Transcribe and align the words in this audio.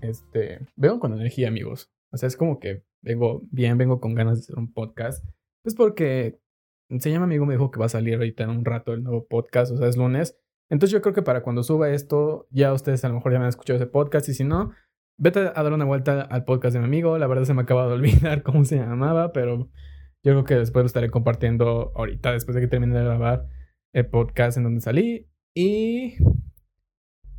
este, 0.00 0.60
vengo 0.76 1.00
con 1.00 1.12
energía, 1.12 1.48
amigos. 1.48 1.90
O 2.12 2.16
sea, 2.16 2.26
es 2.26 2.36
como 2.36 2.58
que 2.58 2.84
vengo 3.02 3.42
bien, 3.50 3.78
vengo 3.78 4.00
con 4.00 4.14
ganas 4.14 4.38
de 4.38 4.40
hacer 4.42 4.58
un 4.58 4.72
podcast. 4.72 5.24
Pues 5.62 5.74
porque 5.74 6.40
se 6.98 7.10
llama 7.10 7.24
amigo 7.24 7.46
me 7.46 7.54
dijo 7.54 7.70
que 7.70 7.80
va 7.80 7.86
a 7.86 7.90
salir 7.90 8.14
ahorita 8.14 8.44
en 8.44 8.50
un 8.50 8.64
rato 8.64 8.92
el 8.92 9.02
nuevo 9.02 9.26
podcast, 9.26 9.72
o 9.72 9.76
sea, 9.76 9.88
es 9.88 9.96
lunes. 9.96 10.38
Entonces 10.70 10.92
yo 10.92 11.02
creo 11.02 11.14
que 11.14 11.22
para 11.22 11.42
cuando 11.42 11.62
suba 11.62 11.90
esto, 11.90 12.46
ya 12.50 12.72
ustedes 12.72 13.04
a 13.04 13.08
lo 13.08 13.14
mejor 13.14 13.32
ya 13.32 13.38
me 13.38 13.44
han 13.44 13.50
escuchado 13.50 13.76
ese 13.76 13.86
podcast 13.86 14.28
y 14.28 14.34
si 14.34 14.44
no, 14.44 14.72
vete 15.18 15.40
a 15.40 15.62
dar 15.62 15.72
una 15.72 15.84
vuelta 15.84 16.22
al 16.22 16.44
podcast 16.44 16.74
de 16.74 16.80
mi 16.80 16.86
amigo. 16.86 17.18
La 17.18 17.26
verdad 17.26 17.44
se 17.44 17.54
me 17.54 17.62
acaba 17.62 17.86
de 17.86 17.94
olvidar 17.94 18.42
cómo 18.44 18.64
se 18.64 18.76
llamaba, 18.76 19.32
pero 19.32 19.70
yo 20.22 20.32
creo 20.32 20.44
que 20.44 20.54
después 20.54 20.82
lo 20.82 20.86
estaré 20.86 21.10
compartiendo 21.10 21.92
ahorita, 21.94 22.32
después 22.32 22.54
de 22.54 22.60
que 22.60 22.68
termine 22.68 22.96
de 22.96 23.04
grabar 23.04 23.46
el 23.92 24.06
podcast 24.06 24.56
en 24.56 24.64
donde 24.64 24.80
salí. 24.80 25.28
Y 25.54 26.16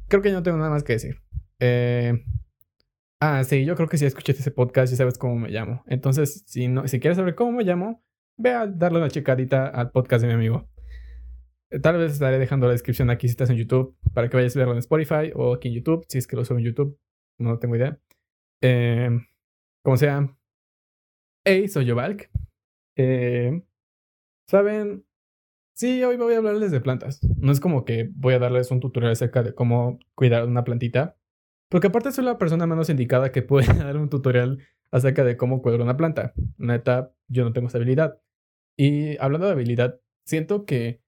creo 0.07 0.21
que 0.21 0.29
ya 0.29 0.35
no 0.35 0.43
tengo 0.43 0.57
nada 0.57 0.69
más 0.69 0.83
que 0.83 0.93
decir. 0.93 1.17
Eh, 1.59 2.23
ah, 3.19 3.43
sí, 3.43 3.65
yo 3.65 3.75
creo 3.75 3.87
que 3.87 3.97
si 3.97 4.05
escuchaste 4.05 4.41
ese 4.41 4.51
podcast 4.51 4.91
ya 4.91 4.97
sabes 4.97 5.17
cómo 5.17 5.35
me 5.35 5.49
llamo. 5.49 5.83
Entonces, 5.87 6.43
si, 6.47 6.67
no, 6.67 6.87
si 6.87 6.99
quieres 6.99 7.17
saber 7.17 7.35
cómo 7.35 7.51
me 7.51 7.63
llamo, 7.63 8.03
ve 8.37 8.51
a 8.51 8.67
darle 8.67 8.99
una 8.99 9.09
checadita 9.09 9.67
al 9.67 9.91
podcast 9.91 10.21
de 10.21 10.27
mi 10.27 10.33
amigo. 10.35 10.69
Eh, 11.69 11.79
tal 11.79 11.97
vez 11.97 12.13
estaré 12.13 12.39
dejando 12.39 12.67
la 12.67 12.73
descripción 12.73 13.09
aquí 13.09 13.27
si 13.27 13.31
estás 13.31 13.49
en 13.49 13.57
YouTube 13.57 13.97
para 14.13 14.29
que 14.29 14.37
vayas 14.37 14.55
a 14.55 14.59
verlo 14.59 14.73
en 14.73 14.79
Spotify 14.79 15.31
o 15.35 15.53
aquí 15.53 15.67
en 15.69 15.75
YouTube, 15.75 16.05
si 16.07 16.17
es 16.17 16.27
que 16.27 16.35
lo 16.35 16.45
subo 16.45 16.59
en 16.59 16.65
YouTube. 16.65 16.99
No 17.39 17.59
tengo 17.59 17.75
idea. 17.75 17.99
Eh, 18.61 19.09
como 19.83 19.97
sea. 19.97 20.35
Hey, 21.45 21.67
soy 21.67 21.85
yo, 21.85 21.95
Valk. 21.95 22.29
Eh, 22.97 23.63
¿Saben? 24.49 25.05
Sí, 25.75 26.03
hoy 26.03 26.17
voy 26.17 26.33
a 26.33 26.37
hablarles 26.37 26.71
de 26.71 26.81
plantas. 26.81 27.21
No 27.37 27.51
es 27.51 27.59
como 27.59 27.85
que 27.85 28.09
voy 28.15 28.33
a 28.33 28.39
darles 28.39 28.71
un 28.71 28.79
tutorial 28.79 29.11
acerca 29.11 29.43
de 29.43 29.53
cómo 29.53 29.99
cuidar 30.15 30.45
una 30.45 30.63
plantita. 30.63 31.15
Porque 31.69 31.87
aparte 31.87 32.11
soy 32.11 32.23
la 32.23 32.37
persona 32.37 32.65
menos 32.65 32.89
indicada 32.89 33.31
que 33.31 33.41
puede 33.41 33.67
dar 33.73 33.97
un 33.97 34.09
tutorial 34.09 34.59
acerca 34.91 35.23
de 35.23 35.37
cómo 35.37 35.61
cuidar 35.61 35.81
una 35.81 35.97
planta. 35.97 36.33
Neta, 36.57 37.11
yo 37.27 37.43
no 37.43 37.53
tengo 37.53 37.67
esa 37.67 37.77
habilidad. 37.77 38.19
Y 38.77 39.17
hablando 39.17 39.47
de 39.47 39.53
habilidad, 39.53 39.99
siento 40.25 40.65
que 40.65 41.01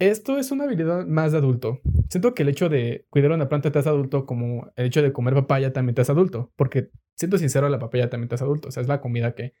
esto 0.00 0.38
es 0.38 0.50
una 0.50 0.64
habilidad 0.64 1.06
más 1.06 1.30
de 1.30 1.38
adulto. 1.38 1.80
Siento 2.08 2.34
que 2.34 2.42
el 2.42 2.48
hecho 2.48 2.68
de 2.68 3.06
cuidar 3.08 3.30
una 3.30 3.48
planta 3.48 3.70
te 3.70 3.78
hace 3.78 3.88
adulto 3.88 4.26
como 4.26 4.72
el 4.74 4.86
hecho 4.86 5.00
de 5.00 5.12
comer 5.12 5.34
papaya 5.34 5.72
también 5.72 5.94
te 5.94 6.02
hace 6.02 6.10
adulto. 6.10 6.52
Porque, 6.56 6.90
siento 7.16 7.38
sincero, 7.38 7.68
la 7.68 7.78
papaya 7.78 8.10
también 8.10 8.28
te 8.28 8.34
hace 8.34 8.44
adulto. 8.44 8.68
O 8.68 8.70
sea, 8.72 8.80
es 8.80 8.88
la 8.88 9.00
comida 9.00 9.34
que, 9.34 9.52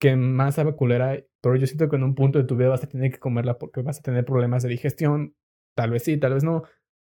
que 0.00 0.16
más 0.16 0.54
sabe 0.54 0.74
culera. 0.74 1.22
Pero 1.42 1.56
yo 1.56 1.66
siento 1.66 1.90
que 1.90 1.96
en 1.96 2.04
un 2.04 2.14
punto 2.14 2.38
de 2.38 2.44
tu 2.44 2.56
vida 2.56 2.68
vas 2.68 2.82
a 2.82 2.88
tener 2.88 3.10
que 3.10 3.18
comerla 3.18 3.58
porque 3.58 3.82
vas 3.82 3.98
a 3.98 4.02
tener 4.02 4.24
problemas 4.24 4.62
de 4.62 4.70
digestión. 4.70 5.34
Tal 5.76 5.90
vez 5.90 6.04
sí, 6.04 6.16
tal 6.16 6.32
vez 6.32 6.44
no. 6.44 6.62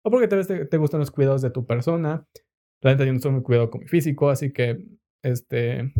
O 0.04 0.10
porque 0.10 0.30
tal 0.30 0.40
vez 0.40 0.48
te, 0.48 0.78
gustan 0.78 1.02
los 1.02 1.12
cuidados 1.12 1.42
de 1.42 1.50
tu 1.50 1.66
persona. 1.66 2.26
La 2.82 2.92
neta, 2.92 3.06
yo 3.06 3.14
no 3.14 3.20
soy 3.20 3.32
muy 3.32 3.44
cuidado 3.44 3.70
con 3.70 3.82
mi 3.82 3.88
físico, 3.88 4.30
así 4.30 4.52
que, 4.52 4.86
este, 5.24 5.94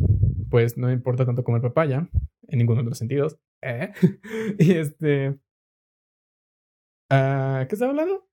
pues 0.50 0.78
no 0.78 0.88
me 0.88 0.94
importa 0.94 1.26
tanto 1.26 1.44
comer 1.44 1.62
papaya 1.62 2.10
en 2.48 2.58
ninguno 2.60 2.84
de 2.84 2.90
los 2.90 2.98
sentidos. 2.98 3.38
¿Eh? 3.62 3.92
y 4.60 4.74
este. 4.74 5.40
Uh, 7.10 7.66
¿Qué 7.68 7.74
estaba 7.74 7.92
hablando? 7.92 8.28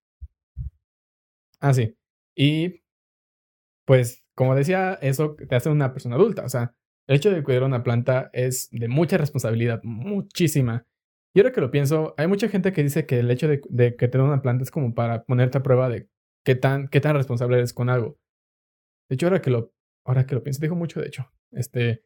Ah, 1.61 1.73
sí. 1.73 1.97
Y 2.37 2.83
pues, 3.87 4.25
como 4.35 4.55
decía, 4.55 4.95
eso 5.01 5.37
te 5.37 5.55
hace 5.55 5.71
una 5.71 5.93
persona 5.93 6.17
adulta. 6.17 6.45
O 6.45 6.49
sea, 6.49 6.75
el 7.07 7.17
hecho 7.17 7.31
de 7.31 7.43
cuidar 7.43 7.63
una 7.65 7.83
planta 7.83 8.31
es 8.33 8.69
de 8.71 8.89
mucha 8.89 9.17
responsabilidad, 9.19 9.81
muchísima. 9.83 10.87
Y 11.35 11.41
ahora 11.41 11.53
que 11.53 11.61
lo 11.61 11.71
pienso, 11.71 12.15
hay 12.17 12.27
mucha 12.27 12.49
gente 12.49 12.73
que 12.73 12.83
dice 12.83 13.07
que 13.07 13.19
el 13.21 13.31
hecho 13.31 13.49
de, 13.49 13.61
de 13.69 13.97
que 13.97 14.09
te 14.09 14.19
una 14.19 14.43
planta 14.43 14.63
es 14.65 14.71
como 14.71 14.95
para 14.95 15.25
ponerte 15.25 15.59
a 15.59 15.63
prueba 15.63 15.89
de 15.89 16.09
qué 16.45 16.55
tan, 16.55 16.89
qué 16.89 17.01
tan 17.01 17.17
responsable 17.17 17.57
eres 17.57 17.73
con 17.73 17.91
algo. 17.91 18.19
De 19.15 19.17
hecho, 19.17 19.27
ahora 19.27 19.41
que 19.41 19.51
lo, 19.51 19.73
ahora 20.05 20.27
que 20.27 20.35
lo 20.35 20.43
pienso, 20.43 20.61
digo 20.61 20.75
mucho, 20.75 21.01
de 21.01 21.07
hecho. 21.07 21.31
Este, 21.53 22.03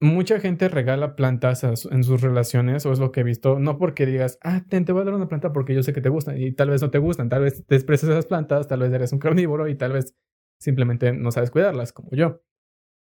mucha 0.00 0.40
gente 0.40 0.70
regala 0.70 1.16
plantas 1.16 1.62
en 1.62 2.02
sus 2.02 2.22
relaciones, 2.22 2.86
o 2.86 2.92
es 2.92 2.98
lo 2.98 3.12
que 3.12 3.20
he 3.20 3.24
visto, 3.24 3.58
no 3.58 3.76
porque 3.76 4.06
digas, 4.06 4.38
ah, 4.40 4.64
te, 4.66 4.80
voy 4.90 5.02
a 5.02 5.04
dar 5.04 5.12
una 5.12 5.28
planta 5.28 5.52
porque 5.52 5.74
yo 5.74 5.82
sé 5.82 5.92
que 5.92 6.00
te 6.00 6.08
gustan, 6.08 6.40
y 6.40 6.52
tal 6.52 6.70
vez 6.70 6.80
no 6.80 6.90
te 6.90 6.96
gustan, 6.96 7.28
tal 7.28 7.42
vez 7.42 7.66
desprecias 7.66 8.10
esas 8.10 8.24
plantas, 8.24 8.68
tal 8.68 8.80
vez 8.80 8.90
eres 8.90 9.12
un 9.12 9.18
carnívoro 9.18 9.68
y 9.68 9.74
tal 9.74 9.92
vez 9.92 10.16
simplemente 10.58 11.12
no 11.12 11.30
sabes 11.30 11.50
cuidarlas, 11.50 11.92
como 11.92 12.08
yo. 12.12 12.40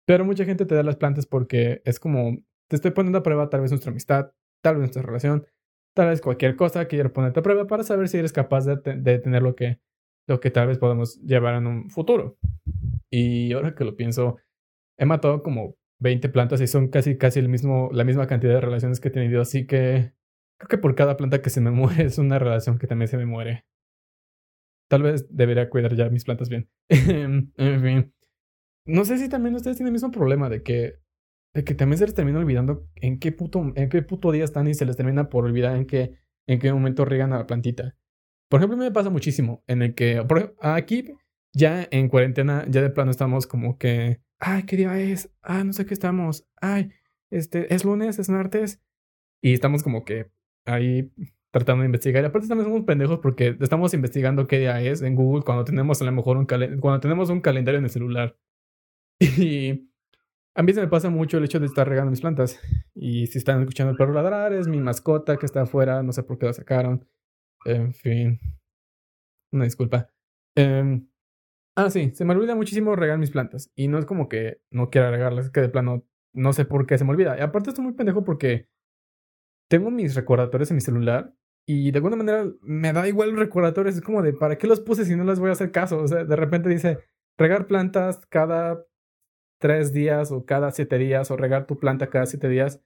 Pero 0.04 0.24
mucha 0.24 0.44
gente 0.44 0.66
te 0.66 0.74
da 0.74 0.82
las 0.82 0.96
plantas 0.96 1.26
porque 1.26 1.82
es 1.84 2.00
como, 2.00 2.38
te 2.68 2.74
estoy 2.74 2.90
poniendo 2.90 3.18
a 3.18 3.22
prueba 3.22 3.50
tal 3.50 3.60
vez 3.60 3.70
nuestra 3.70 3.92
amistad, 3.92 4.32
tal 4.62 4.74
vez 4.74 4.80
nuestra 4.80 5.02
relación, 5.02 5.46
tal 5.94 6.08
vez 6.08 6.20
cualquier 6.20 6.56
cosa 6.56 6.88
que 6.88 6.96
quiero 6.96 7.12
ponerte 7.12 7.38
a 7.38 7.44
prueba 7.44 7.68
para 7.68 7.84
saber 7.84 8.08
si 8.08 8.18
eres 8.18 8.32
capaz 8.32 8.66
de, 8.66 8.78
de 8.96 9.18
tener 9.20 9.44
lo 9.44 9.54
que, 9.54 9.78
lo 10.26 10.40
que 10.40 10.50
tal 10.50 10.66
vez 10.66 10.78
podemos 10.78 11.20
llevar 11.22 11.54
en 11.54 11.68
un 11.68 11.88
futuro. 11.88 12.36
Y 13.10 13.52
ahora 13.52 13.74
que 13.74 13.84
lo 13.84 13.96
pienso, 13.96 14.36
he 14.98 15.06
matado 15.06 15.42
como 15.42 15.76
20 16.00 16.28
plantas 16.28 16.60
y 16.60 16.66
son 16.66 16.88
casi, 16.88 17.16
casi 17.16 17.38
el 17.38 17.48
mismo, 17.48 17.90
la 17.92 18.04
misma 18.04 18.26
cantidad 18.26 18.54
de 18.54 18.60
relaciones 18.60 19.00
que 19.00 19.08
he 19.08 19.12
tenido. 19.12 19.40
Así 19.40 19.66
que 19.66 20.12
creo 20.58 20.68
que 20.68 20.78
por 20.78 20.94
cada 20.94 21.16
planta 21.16 21.42
que 21.42 21.50
se 21.50 21.60
me 21.60 21.70
muere 21.72 22.04
es 22.04 22.18
una 22.18 22.38
relación 22.38 22.78
que 22.78 22.86
también 22.86 23.08
se 23.08 23.16
me 23.16 23.26
muere. 23.26 23.64
Tal 24.88 25.02
vez 25.02 25.26
debería 25.34 25.68
cuidar 25.68 25.94
ya 25.94 26.08
mis 26.10 26.24
plantas 26.24 26.48
bien. 26.48 26.68
en 26.88 27.52
fin. 27.82 28.12
No 28.86 29.04
sé 29.04 29.18
si 29.18 29.28
también 29.28 29.54
ustedes 29.56 29.76
tienen 29.76 29.88
el 29.88 29.94
mismo 29.94 30.12
problema 30.12 30.48
de 30.48 30.62
que, 30.62 31.00
de 31.54 31.64
que 31.64 31.74
también 31.74 31.98
se 31.98 32.04
les 32.04 32.14
termina 32.14 32.38
olvidando 32.38 32.88
en 32.94 33.18
qué 33.18 33.32
puto, 33.32 33.72
en 33.74 33.88
qué 33.88 34.02
puto 34.02 34.30
día 34.30 34.44
están 34.44 34.68
y 34.68 34.74
se 34.74 34.86
les 34.86 34.96
termina 34.96 35.28
por 35.28 35.44
olvidar 35.44 35.76
en 35.76 35.86
qué, 35.86 36.14
en 36.46 36.60
qué 36.60 36.72
momento 36.72 37.04
riegan 37.04 37.32
a 37.32 37.38
la 37.38 37.46
plantita. 37.46 37.96
Por 38.48 38.60
ejemplo, 38.60 38.76
me 38.76 38.92
pasa 38.92 39.10
muchísimo 39.10 39.64
en 39.66 39.82
el 39.82 39.94
que 39.96 40.22
por, 40.22 40.54
aquí 40.60 41.16
ya 41.56 41.88
en 41.90 42.08
cuarentena, 42.08 42.64
ya 42.68 42.82
de 42.82 42.90
plano 42.90 43.10
estamos 43.10 43.46
como 43.46 43.78
que 43.78 44.20
ay, 44.38 44.64
¿qué 44.64 44.76
día 44.76 44.98
es? 44.98 45.30
Ah, 45.42 45.64
no 45.64 45.72
sé 45.72 45.86
qué 45.86 45.94
estamos. 45.94 46.46
Ay, 46.60 46.90
este, 47.30 47.72
es 47.74 47.84
lunes, 47.84 48.18
es 48.18 48.28
martes. 48.28 48.82
Y 49.42 49.54
estamos 49.54 49.82
como 49.82 50.04
que 50.04 50.30
ahí 50.64 51.12
tratando 51.50 51.82
de 51.82 51.86
investigar. 51.86 52.22
Y 52.22 52.26
aparte 52.26 52.48
también 52.48 52.68
somos 52.68 52.84
pendejos 52.84 53.20
porque 53.20 53.56
estamos 53.60 53.94
investigando 53.94 54.46
qué 54.46 54.58
día 54.58 54.80
es 54.80 55.02
en 55.02 55.14
Google 55.14 55.44
cuando 55.44 55.64
tenemos 55.64 56.00
a 56.02 56.04
lo 56.04 56.12
mejor 56.12 56.36
un, 56.36 56.46
cuando 56.46 57.00
tenemos 57.00 57.30
un 57.30 57.40
calendario 57.40 57.78
en 57.78 57.84
el 57.84 57.90
celular. 57.90 58.36
Y 59.38 59.90
a 60.54 60.62
mí 60.62 60.74
se 60.74 60.80
me 60.80 60.88
pasa 60.88 61.08
mucho 61.08 61.38
el 61.38 61.44
hecho 61.44 61.60
de 61.60 61.66
estar 61.66 61.88
regando 61.88 62.10
mis 62.10 62.20
plantas. 62.20 62.60
Y 62.94 63.26
si 63.28 63.38
están 63.38 63.60
escuchando 63.60 63.92
el 63.92 63.96
perro 63.96 64.12
ladrar, 64.12 64.52
es 64.52 64.68
mi 64.68 64.80
mascota 64.80 65.38
que 65.38 65.46
está 65.46 65.62
afuera, 65.62 66.02
no 66.02 66.12
sé 66.12 66.22
por 66.22 66.38
qué 66.38 66.46
la 66.46 66.52
sacaron. 66.52 67.06
En 67.64 67.94
fin. 67.94 68.38
Una 69.52 69.64
disculpa. 69.64 70.10
Eh, 70.54 71.00
Ah, 71.76 71.90
sí, 71.90 72.10
se 72.14 72.24
me 72.24 72.34
olvida 72.34 72.54
muchísimo 72.54 72.96
regar 72.96 73.18
mis 73.18 73.30
plantas. 73.30 73.70
Y 73.76 73.88
no 73.88 73.98
es 73.98 74.06
como 74.06 74.28
que 74.30 74.62
no 74.70 74.88
quiera 74.88 75.10
regarlas, 75.10 75.46
es 75.46 75.50
que 75.50 75.60
de 75.60 75.68
plano 75.68 76.06
no 76.32 76.52
sé 76.54 76.64
por 76.64 76.86
qué 76.86 76.96
se 76.96 77.04
me 77.04 77.10
olvida. 77.10 77.36
Y 77.38 77.42
aparte 77.42 77.70
estoy 77.70 77.84
muy 77.84 77.92
pendejo 77.92 78.24
porque 78.24 78.68
tengo 79.68 79.90
mis 79.90 80.14
recordatorios 80.14 80.70
en 80.70 80.76
mi 80.76 80.80
celular 80.80 81.34
y 81.66 81.90
de 81.90 81.98
alguna 81.98 82.16
manera 82.16 82.46
me 82.62 82.92
da 82.92 83.06
igual 83.08 83.30
los 83.30 83.38
recordatorios. 83.40 83.96
Es 83.96 84.02
como 84.02 84.22
de, 84.22 84.32
¿para 84.32 84.56
qué 84.56 84.66
los 84.66 84.80
puse 84.80 85.04
si 85.04 85.16
no 85.16 85.24
les 85.24 85.38
voy 85.38 85.50
a 85.50 85.52
hacer 85.52 85.70
caso? 85.70 85.98
O 85.98 86.08
sea, 86.08 86.24
de 86.24 86.36
repente 86.36 86.70
dice, 86.70 86.98
regar 87.36 87.66
plantas 87.66 88.24
cada 88.30 88.86
tres 89.60 89.92
días 89.92 90.32
o 90.32 90.46
cada 90.46 90.70
siete 90.70 90.96
días 90.98 91.30
o 91.30 91.36
regar 91.36 91.66
tu 91.66 91.78
planta 91.78 92.08
cada 92.08 92.26
siete 92.26 92.48
días. 92.48 92.82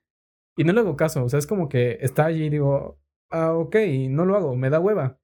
Y 0.56 0.64
no 0.64 0.72
le 0.72 0.80
hago 0.80 0.96
caso. 0.96 1.24
O 1.24 1.28
sea, 1.28 1.38
es 1.38 1.46
como 1.46 1.68
que 1.68 1.98
está 2.00 2.24
allí 2.26 2.46
y 2.46 2.50
digo, 2.50 2.98
ah, 3.30 3.52
ok, 3.52 3.76
no 4.08 4.24
lo 4.24 4.36
hago, 4.36 4.56
me 4.56 4.70
da 4.70 4.80
hueva. 4.80 5.20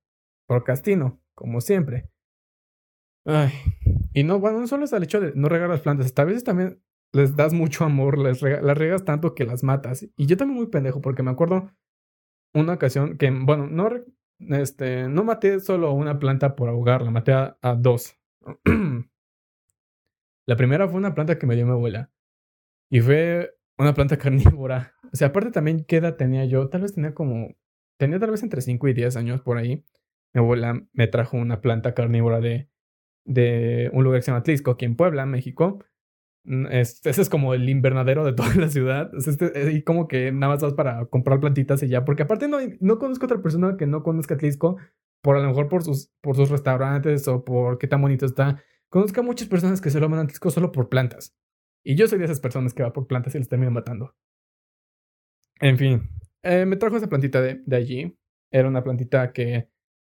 Procrastino, 0.47 1.21
como 1.35 1.61
siempre. 1.61 2.09
Ay. 3.27 3.51
Y 4.15 4.23
no, 4.23 4.39
bueno, 4.39 4.61
no 4.61 4.67
solo 4.67 4.85
es 4.85 4.93
el 4.93 5.03
hecho 5.03 5.21
de 5.21 5.33
no 5.35 5.49
regar 5.49 5.69
las 5.69 5.81
plantas, 5.81 6.13
a 6.17 6.25
veces 6.25 6.45
también 6.45 6.81
les 7.13 7.37
das 7.37 7.53
mucho 7.53 7.85
amor, 7.85 8.19
les 8.19 8.41
las 8.41 8.79
regas 8.79 9.05
tanto 9.05 9.35
que 9.35 9.45
las 9.45 9.63
matas. 9.63 10.09
Y 10.17 10.27
yo 10.27 10.37
también 10.37 10.57
muy 10.57 10.69
pendejo, 10.69 11.01
porque 11.01 11.23
me 11.23 11.33
acuerdo 11.33 11.73
una 12.55 12.75
ocasión 12.75 13.19
que, 13.19 13.31
bueno, 13.31 13.67
no, 13.67 13.91
este, 14.57 15.09
no 15.09 15.25
maté 15.25 15.61
solo 15.61 15.93
una 15.93 16.19
planta 16.19 16.57
por 16.57 16.69
ahogarla, 16.69 17.11
maté 17.11 17.33
a, 17.33 17.59
a 17.61 17.75
dos. 17.75 18.17
la 20.47 20.57
primera 20.57 20.89
fue 20.89 20.99
una 20.99 21.15
planta 21.15 21.39
que 21.39 21.47
me 21.47 21.57
dio 21.57 21.67
mi 21.67 21.73
abuela. 21.73 22.11
Y 22.91 23.01
fue 23.01 23.57
una 23.77 23.95
planta 23.95 24.17
carnívora. 24.19 24.95
O 25.13 25.17
sea, 25.17 25.29
aparte 25.29 25.51
también, 25.51 25.85
¿qué 25.85 25.97
edad 25.97 26.17
tenía 26.17 26.45
yo? 26.45 26.69
Tal 26.69 26.83
vez 26.83 26.95
tenía 26.95 27.15
como, 27.15 27.57
tenía 27.99 28.19
tal 28.19 28.31
vez 28.31 28.43
entre 28.43 28.61
5 28.61 28.89
y 28.89 28.95
10 28.95 29.17
años 29.17 29.41
por 29.41 29.59
ahí. 29.59 29.85
Mi 30.33 30.41
abuela 30.41 30.87
me 30.93 31.09
trajo 31.09 31.37
una 31.37 31.61
planta 31.61 31.95
carnívora 31.95 32.41
de 32.41 32.69
de 33.27 33.91
un 33.93 34.05
lugar 34.05 34.21
que 34.21 34.23
se 34.23 34.31
llama 34.31 34.43
Tlisco, 34.43 34.71
aquí 34.73 34.85
en 34.85 34.97
Puebla, 34.97 35.27
México. 35.27 35.85
Mm, 36.45 36.67
ese 36.71 37.11
es 37.11 37.29
como 37.29 37.55
el 37.55 37.69
invernadero 37.69 38.25
de 38.25 38.33
toda 38.35 38.55
la 38.55 38.69
ciudad. 38.71 39.11
Este, 39.15 39.73
y 39.73 39.83
como 39.83 40.09
que 40.09 40.33
nada 40.33 40.55
más 40.55 40.63
vas 40.63 40.75
para 40.75 41.07
comprar 41.07 41.41
plantitas 41.41 41.83
y 41.83 41.89
ya. 41.89 42.05
Porque 42.05 42.23
aparte 42.23 42.49
no, 42.49 42.59
no 42.81 42.99
conozco 42.99 43.27
otra 43.27 43.43
persona 43.43 43.77
que 43.77 43.87
no 43.87 44.03
conozca 44.03 44.37
Tlisco, 44.37 44.77
por 45.23 45.37
a 45.37 45.41
lo 45.41 45.49
mejor 45.49 45.69
por 45.69 45.83
sus, 45.83 46.13
por 46.23 46.37
sus 46.37 46.49
restaurantes 46.49 47.27
o 47.29 47.45
por 47.45 47.79
qué 47.79 47.89
tan 47.89 48.01
bonito 48.01 48.25
está. 48.25 48.63
Conozco 48.89 49.21
a 49.21 49.25
muchas 49.25 49.49
personas 49.49 49.81
que 49.81 49.91
se 49.91 50.01
lo 50.01 50.09
mandan 50.09 50.27
a 50.27 50.29
Tlisco 50.29 50.51
solo 50.51 50.73
por 50.73 50.89
plantas. 50.89 51.37
Y 51.85 51.97
yo 51.97 52.09
soy 52.09 52.19
de 52.19 52.25
esas 52.25 52.41
personas 52.41 52.75
que 52.75 52.83
va 52.83 52.93
por 52.93 53.07
plantas 53.07 53.35
y 53.35 53.39
les 53.39 53.49
terminan 53.49 53.75
matando. 53.75 54.15
En 55.61 55.79
fin, 55.79 56.11
eh, 56.43 56.67
me 56.67 56.77
trajo 56.77 56.97
esa 56.97 57.09
plantita 57.09 57.41
de, 57.41 57.63
de 57.65 57.77
allí. 57.77 58.19
Era 58.51 58.69
una 58.69 58.85
plantita 58.85 59.33
que 59.33 59.69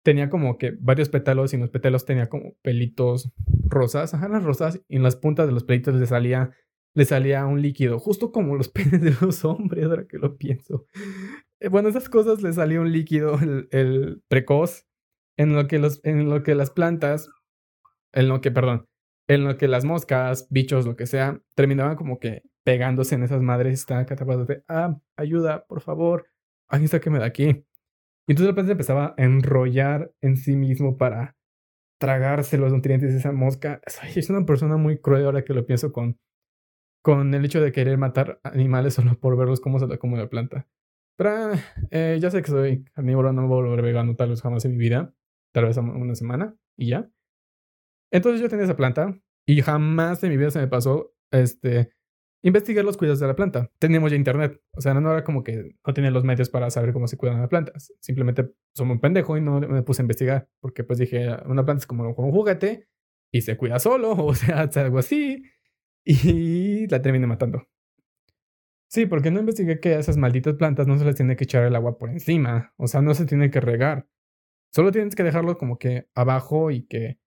tenía 0.04 0.30
como 0.30 0.58
que 0.58 0.76
varios 0.80 1.10
pétalos 1.10 1.54
y 1.54 1.56
en 1.56 1.62
los 1.62 1.70
pétalos 1.70 2.06
tenía 2.06 2.30
como 2.30 2.56
pelitos 2.62 3.32
rosas, 3.66 4.14
ajá, 4.14 4.28
las 4.30 4.44
rosas, 4.44 4.82
y 4.88 4.98
en 4.98 5.04
las 5.04 5.16
puntas 5.16 5.48
de 5.48 5.54
los 5.54 5.64
pelitos 5.64 5.96
le 5.96 6.06
salía, 6.06 6.52
le 6.94 7.06
salía 7.06 7.46
un 7.46 7.62
líquido, 7.62 8.00
justo 8.00 8.32
como 8.32 8.56
los 8.56 8.70
penes 8.70 9.02
de 9.02 9.14
los 9.22 9.44
hombres, 9.46 9.86
ahora 9.86 10.08
que 10.08 10.18
lo 10.18 10.38
pienso. 10.38 10.86
Eh, 11.60 11.68
bueno, 11.70 11.90
esas 11.90 12.10
cosas 12.10 12.42
le 12.42 12.54
salía 12.54 12.82
un 12.82 12.92
líquido, 12.92 13.38
el, 13.72 14.22
precoz, 14.28 14.86
en 15.38 15.54
lo, 15.54 15.68
que 15.68 15.80
los, 15.80 16.04
en 16.04 16.30
lo 16.30 16.44
que 16.44 16.56
las 16.56 16.70
plantas, 16.70 17.30
en 18.14 18.28
lo 18.28 18.42
que, 18.42 18.52
perdón, 18.52 18.88
en 19.28 19.44
lo 19.46 19.58
que 19.58 19.68
las 19.68 19.86
moscas, 19.86 20.48
bichos, 20.50 20.86
lo 20.86 20.96
que 20.96 21.06
sea, 21.06 21.42
terminaban 21.56 21.96
como 21.96 22.20
que 22.20 22.44
pegándose 22.64 23.16
en 23.16 23.24
esas 23.24 23.42
madres, 23.42 23.80
estaban 23.80 24.06
catapadas 24.06 24.48
de, 24.48 24.64
ah, 24.68 24.98
ayuda, 25.16 25.66
por 25.68 25.82
favor, 25.82 26.28
alguien 26.68 26.90
sáqueme 26.90 27.20
de 27.20 27.26
aquí. 27.26 27.66
Y 28.30 28.34
entonces 28.34 28.46
de 28.46 28.52
repente 28.52 28.72
empezaba 28.74 29.16
a 29.18 29.24
enrollar 29.24 30.14
en 30.22 30.38
sí 30.38 30.56
mismo 30.56 30.98
para 30.98 31.36
tragarse 32.00 32.60
los 32.60 32.72
nutrientes 32.72 33.12
de 33.12 33.18
esa 33.18 33.32
mosca. 33.32 33.82
Es 34.16 34.30
una 34.30 34.46
persona 34.46 34.78
muy 34.78 35.00
cruel 35.00 35.26
ahora 35.26 35.44
que 35.44 35.56
lo 35.56 35.66
pienso 35.66 35.92
con, 35.92 36.20
con 37.04 37.34
el 37.34 37.44
hecho 37.44 37.60
de 37.60 37.72
querer 37.72 37.98
matar 37.98 38.40
animales 38.44 38.94
solo 38.94 39.20
por 39.20 39.36
verlos 39.36 39.60
cómo 39.60 39.80
se 39.80 39.88
la 39.88 39.98
come 39.98 40.20
la 40.20 40.30
planta. 40.30 40.68
Pero 41.18 41.54
eh, 41.90 42.20
ya 42.22 42.30
sé 42.30 42.44
que 42.44 42.52
soy 42.52 42.84
carnívoro, 42.94 43.34
no 43.34 43.42
me 43.42 43.48
voy 43.48 43.62
a 43.62 43.66
volver 43.66 43.82
vegano 43.82 44.16
tal 44.16 44.30
vez 44.30 44.44
jamás 44.44 44.64
en 44.64 44.74
mi 44.74 44.78
vida. 44.78 45.12
Tal 45.52 45.66
vez 45.66 45.76
una 45.78 46.14
semana 46.14 46.56
y 46.78 46.90
ya. 46.90 47.10
Entonces 48.14 48.42
yo 48.42 48.48
tenía 48.48 48.66
esa 48.66 48.78
planta 48.78 49.20
y 49.48 49.64
jamás 49.64 50.24
en 50.24 50.30
mi 50.30 50.38
vida 50.38 50.52
se 50.52 50.60
me 50.60 50.68
pasó 50.68 51.16
este 51.32 51.94
investigar 52.42 52.86
los 52.86 52.98
cuidados 52.98 53.20
de 53.20 53.28
la 53.28 53.36
planta. 53.36 53.72
Teníamos 53.80 54.12
ya 54.12 54.18
internet, 54.18 54.62
o 54.72 54.82
sea, 54.82 54.94
no 54.94 55.12
era 55.12 55.24
como 55.24 55.44
que 55.44 55.76
no 55.86 55.94
tenía 55.94 56.12
los 56.12 56.24
medios 56.24 56.50
para 56.50 56.70
saber 56.70 56.94
cómo 56.94 57.08
se 57.08 57.18
cuidan 57.18 57.40
las 57.40 57.50
plantas. 57.50 57.94
Simplemente 58.00 58.50
soy 58.74 58.90
un 58.90 59.00
pendejo 59.00 59.38
y 59.38 59.42
no 59.42 59.60
me 59.60 59.84
puse 59.84 60.02
a 60.02 60.04
investigar, 60.04 60.50
porque 60.60 60.84
pues 60.84 61.00
dije, 61.00 61.28
una 61.46 61.66
planta 61.66 61.82
es 61.82 61.88
como 61.88 62.08
un 62.08 62.32
juguete 62.32 62.88
y 63.32 63.42
se 63.42 63.58
cuida 63.58 63.80
solo, 63.80 64.12
o 64.26 64.34
sea, 64.36 64.70
algo 64.76 65.00
así, 65.00 65.44
y 66.04 66.88
la 66.88 67.02
terminé 67.02 67.28
matando. 67.28 67.68
Sí, 68.90 69.06
porque 69.06 69.30
no 69.30 69.40
investigué 69.40 69.80
que 69.80 69.94
a 69.94 70.00
esas 70.00 70.18
malditas 70.18 70.56
plantas 70.56 70.88
no 70.88 70.98
se 70.98 71.06
les 71.06 71.16
tiene 71.16 71.36
que 71.36 71.44
echar 71.44 71.64
el 71.64 71.76
agua 71.76 71.98
por 72.00 72.10
encima, 72.10 72.74
o 72.78 72.88
sea, 72.88 73.02
no 73.02 73.14
se 73.14 73.26
tiene 73.26 73.52
que 73.52 73.62
regar. 73.62 74.08
Solo 74.74 74.92
tienes 74.92 75.16
que 75.16 75.24
dejarlo 75.24 75.58
como 75.58 75.78
que 75.78 76.08
abajo 76.16 76.72
y 76.72 76.86
que 76.88 77.20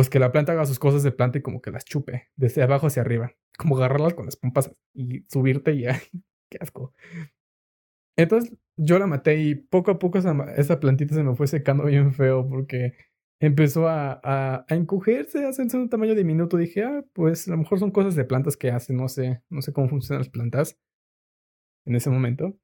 pues 0.00 0.08
que 0.08 0.18
la 0.18 0.32
planta 0.32 0.52
haga 0.52 0.64
sus 0.64 0.78
cosas 0.78 1.02
de 1.02 1.12
planta 1.12 1.36
y 1.36 1.42
como 1.42 1.60
que 1.60 1.70
las 1.70 1.84
chupe 1.84 2.30
desde 2.34 2.62
abajo 2.62 2.86
hacia 2.86 3.02
arriba 3.02 3.34
como 3.58 3.76
agarrarlas 3.76 4.14
con 4.14 4.24
las 4.24 4.34
pompas 4.34 4.74
y 4.94 5.26
subirte 5.28 5.74
y 5.74 5.84
ay, 5.84 5.98
qué 6.50 6.56
asco. 6.58 6.94
Entonces 8.16 8.56
yo 8.78 8.98
la 8.98 9.06
maté 9.06 9.42
y 9.42 9.56
poco 9.56 9.90
a 9.90 9.98
poco 9.98 10.16
esa, 10.16 10.80
plantita 10.80 11.14
se 11.14 11.22
me 11.22 11.36
fue 11.36 11.46
secando 11.48 11.84
bien 11.84 12.14
feo 12.14 12.48
porque 12.48 12.94
empezó 13.40 13.88
a, 13.88 14.18
a, 14.24 14.64
a 14.66 14.74
encogerse, 14.74 15.44
a 15.44 15.50
hacerse 15.50 15.76
un 15.76 15.90
tamaño 15.90 16.14
diminuto. 16.14 16.56
Dije, 16.56 16.82
ah, 16.82 17.04
pues 17.12 17.46
a 17.48 17.50
lo 17.50 17.58
mejor 17.58 17.78
son 17.78 17.90
cosas 17.90 18.14
de 18.14 18.24
plantas 18.24 18.56
que 18.56 18.70
hacen, 18.70 18.96
no 18.96 19.06
sé, 19.06 19.42
no 19.50 19.60
sé 19.60 19.74
cómo 19.74 19.90
funcionan 19.90 20.20
las 20.20 20.30
plantas 20.30 20.78
en 21.84 21.94
ese 21.94 22.08
momento. 22.08 22.56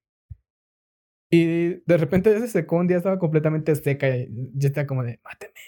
Y 1.31 1.83
de 1.85 1.97
repente 1.99 2.33
ya 2.33 2.41
se 2.41 2.49
secó, 2.49 2.77
un 2.77 2.87
día 2.87 2.97
estaba 2.97 3.19
completamente 3.19 3.75
seca 3.75 4.09
y 4.09 4.27
ya 4.55 4.69
estaba 4.69 4.87
como 4.87 5.05
de, 5.05 5.21
máteme, 5.23 5.61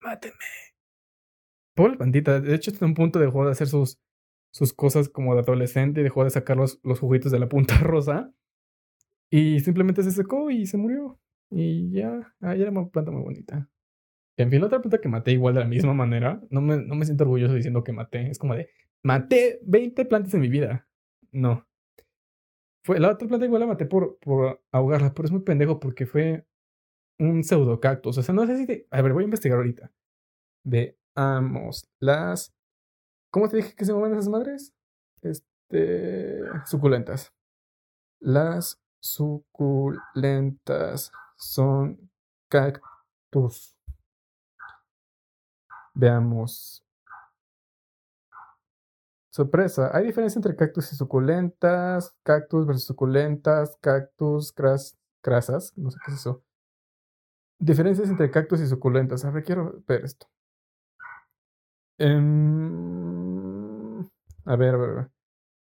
máteme. 0.00 0.67
Pobre 1.78 1.96
plantita, 1.96 2.40
de 2.40 2.56
hecho, 2.56 2.72
hasta 2.72 2.84
un 2.84 2.94
punto 2.94 3.20
dejó 3.20 3.44
de 3.44 3.52
hacer 3.52 3.68
sus, 3.68 4.00
sus 4.52 4.72
cosas 4.72 5.08
como 5.08 5.34
de 5.36 5.42
adolescente 5.42 6.00
y 6.00 6.02
dejó 6.02 6.24
de 6.24 6.30
sacar 6.30 6.56
los, 6.56 6.80
los 6.82 6.98
juguitos 6.98 7.30
de 7.30 7.38
la 7.38 7.48
punta 7.48 7.78
rosa. 7.78 8.34
Y 9.30 9.60
simplemente 9.60 10.02
se 10.02 10.10
secó 10.10 10.50
y 10.50 10.66
se 10.66 10.76
murió. 10.76 11.20
Y 11.52 11.92
ya, 11.92 12.34
ah, 12.40 12.56
ya 12.56 12.62
era 12.62 12.72
una 12.72 12.88
planta 12.88 13.12
muy 13.12 13.22
bonita. 13.22 13.70
En 14.36 14.50
fin, 14.50 14.58
la 14.58 14.66
otra 14.66 14.80
planta 14.80 15.00
que 15.00 15.08
maté 15.08 15.30
igual 15.30 15.54
de 15.54 15.60
la 15.60 15.68
misma 15.68 15.94
manera, 15.94 16.42
no 16.50 16.60
me, 16.60 16.78
no 16.78 16.96
me 16.96 17.04
siento 17.04 17.22
orgulloso 17.22 17.54
diciendo 17.54 17.84
que 17.84 17.92
maté. 17.92 18.28
Es 18.28 18.40
como 18.40 18.56
de, 18.56 18.70
maté 19.04 19.60
20 19.62 20.04
plantas 20.06 20.34
en 20.34 20.40
mi 20.40 20.48
vida. 20.48 20.88
No. 21.30 21.64
Fue, 22.82 22.98
la 22.98 23.12
otra 23.12 23.28
planta 23.28 23.46
igual 23.46 23.60
la 23.60 23.66
maté 23.68 23.86
por, 23.86 24.18
por 24.18 24.60
ahogarla, 24.72 25.14
pero 25.14 25.26
es 25.26 25.30
muy 25.30 25.42
pendejo 25.42 25.78
porque 25.78 26.06
fue 26.06 26.44
un 27.20 27.44
pseudocactus. 27.44 28.18
O 28.18 28.22
sea, 28.24 28.34
no 28.34 28.44
sé 28.48 28.66
si... 28.66 28.86
a 28.90 29.00
ver, 29.00 29.12
voy 29.12 29.22
a 29.22 29.26
investigar 29.26 29.58
ahorita. 29.58 29.92
Veamos 31.18 31.88
las 31.98 32.52
¿Cómo 33.30 33.48
te 33.48 33.56
dije 33.58 33.74
que 33.74 33.84
se 33.84 33.92
mueven 33.92 34.12
esas 34.12 34.28
madres? 34.28 34.72
Este. 35.20 36.40
Suculentas. 36.64 37.32
Las 38.20 38.80
suculentas 39.00 39.92
son 41.36 42.10
cactus. 42.48 43.76
Veamos. 45.94 46.84
Sorpresa. 49.30 49.90
Hay 49.94 50.06
diferencia 50.06 50.38
entre 50.38 50.56
cactus 50.56 50.92
y 50.92 50.96
suculentas. 50.96 52.16
Cactus 52.22 52.66
versus 52.66 52.86
suculentas. 52.86 53.76
Cactus, 53.80 54.52
cras, 54.52 54.96
crasas. 55.20 55.76
No 55.76 55.90
sé 55.90 55.98
qué 56.04 56.12
es 56.12 56.18
eso. 56.20 56.42
Diferencias 57.58 58.08
entre 58.08 58.30
cactus 58.30 58.60
y 58.60 58.66
suculentas. 58.66 59.24
A 59.24 59.30
ver, 59.30 59.44
quiero 59.44 59.82
ver 59.86 60.04
esto. 60.04 60.28
Em, 61.98 63.28
a 64.44 64.56
ver, 64.56 64.74
a 64.74 64.78
ver, 64.78 65.10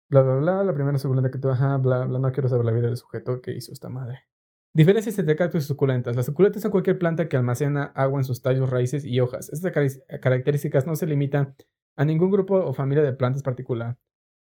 Bla, 0.09 0.21
bla, 0.21 0.35
bla. 0.35 0.63
La 0.63 0.73
primera 0.73 0.97
suculenta 0.97 1.29
que 1.31 1.37
tú, 1.37 1.49
ajá, 1.49 1.77
bla, 1.77 2.05
bla. 2.05 2.19
No 2.19 2.31
quiero 2.31 2.47
saber 2.47 2.65
la 2.65 2.71
vida 2.71 2.87
del 2.87 2.95
sujeto 2.97 3.41
que 3.41 3.51
hizo 3.51 3.73
esta 3.73 3.89
madre. 3.89 4.21
Diferencias 4.73 5.19
entre 5.19 5.35
cactus 5.35 5.65
y 5.65 5.67
suculentas. 5.67 6.15
Las 6.15 6.27
suculentas 6.27 6.61
son 6.61 6.71
cualquier 6.71 6.97
planta 6.97 7.27
que 7.27 7.35
almacena 7.35 7.85
agua 7.95 8.19
en 8.19 8.23
sus 8.23 8.41
tallos, 8.41 8.69
raíces 8.69 9.03
y 9.03 9.19
hojas. 9.19 9.49
Estas 9.51 9.73
características 10.21 10.87
no 10.87 10.95
se 10.95 11.07
limitan 11.07 11.55
a 11.97 12.05
ningún 12.05 12.31
grupo 12.31 12.55
o 12.55 12.73
familia 12.73 13.03
de 13.03 13.11
plantas 13.13 13.43
particular. 13.43 13.97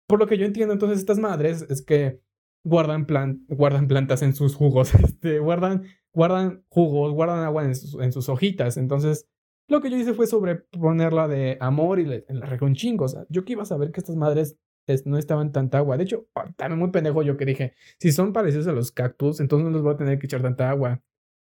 Por 0.07 0.19
lo 0.19 0.28
que 0.28 0.38
yo 0.38 0.46
entiendo, 0.46 0.74
entonces, 0.74 1.00
estas 1.00 1.19
madres 1.19 1.66
es 1.69 1.81
que 1.86 2.19
guardan, 2.66 3.06
guardan 3.48 3.88
plantas 3.88 4.22
en 4.22 4.34
sus 4.34 4.56
jugos, 4.56 4.94
este, 4.96 5.39
guardan, 5.39 5.84
guardan 6.12 6.66
jugos, 6.68 7.13
guardan 7.13 7.44
agua 7.46 7.63
en 7.63 7.75
sus, 7.75 8.01
en 8.01 8.12
sus 8.12 8.28
hojitas. 8.28 8.75
Entonces, 8.75 9.30
lo 9.74 9.81
que 9.81 9.90
yo 9.90 9.98
hice 9.98 10.14
fue 10.14 10.28
sobreponerla 10.28 11.28
de 11.28 11.58
amor 11.60 12.00
y 12.00 12.06
le, 12.06 12.25
la 12.30 12.58
un 12.62 12.75
chingo. 12.75 13.06
O 13.06 13.08
sea, 13.08 13.25
yo 13.30 13.44
que 13.44 13.54
iba 13.54 13.64
a 13.64 13.66
saber 13.66 13.92
que 13.92 14.00
estas 14.00 14.16
madres 14.16 14.58
no 15.06 15.18
estaban 15.18 15.52
tanta 15.52 15.80
agua. 15.80 15.98
De 15.98 16.04
hecho, 16.04 16.28
ah, 16.36 16.52
también 16.56 16.80
muy 16.80 16.92
pendejo 16.92 17.24
yo 17.24 17.38
que 17.38 17.46
dije, 17.46 17.74
si 18.00 18.12
son 18.12 18.34
parecidos 18.34 18.68
a 18.68 18.72
los 18.72 18.92
cactus, 18.92 19.40
entonces 19.40 19.66
no 19.66 19.72
les 19.72 19.82
voy 19.82 19.94
a 19.94 19.98
tener 19.98 20.20
que 20.20 20.27
echar 20.27 20.42
tanta 20.42 20.70
agua. 20.70 21.01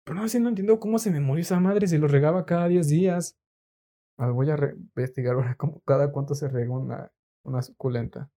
Pero 0.04 0.20
no 0.20 0.28
sé, 0.28 0.40
no 0.40 0.48
entiendo 0.48 0.78
cómo 0.80 0.98
se 0.98 1.10
me 1.10 1.20
murió 1.20 1.42
esa 1.42 1.60
madre 1.60 1.86
si 1.88 1.98
lo 1.98 2.08
regaba 2.08 2.46
cada 2.46 2.68
10 2.68 2.88
días. 2.88 3.38
Ah, 4.18 4.30
voy 4.30 4.50
a 4.50 4.56
investigar 4.96 5.34
ahora 5.34 5.56
cómo, 5.56 5.80
cada 5.84 6.12
cuánto 6.12 6.34
se 6.34 6.48
rega 6.48 6.72
una, 6.72 7.12
una 7.42 7.62
suculenta. 7.62 8.30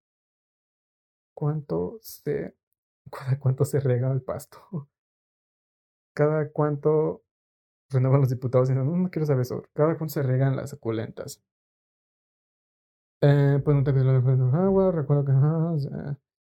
¿Cuánto 1.35 1.99
se, 2.01 2.55
cada 3.11 3.39
cuánto 3.39 3.65
se 3.65 3.79
rega 3.79 4.11
el 4.11 4.21
pasto? 4.21 4.59
Cada 6.15 6.49
cuánto 6.49 7.26
renuevan 7.89 8.21
los 8.21 8.29
diputados 8.29 8.69
y 8.69 8.73
no, 8.73 8.83
no 8.83 9.09
quiero 9.09 9.25
saber 9.25 9.41
eso. 9.41 9.63
Cada 9.73 9.97
cuánto 9.97 10.13
se 10.13 10.23
regan 10.23 10.55
las 10.55 10.71
suculentas. 10.71 11.41
Eh, 13.21 13.59
pues 13.63 13.75
no 13.75 13.83
te 13.83 13.91
agua, 13.91 14.91
recuerdo 14.91 15.25
que... 15.25 15.33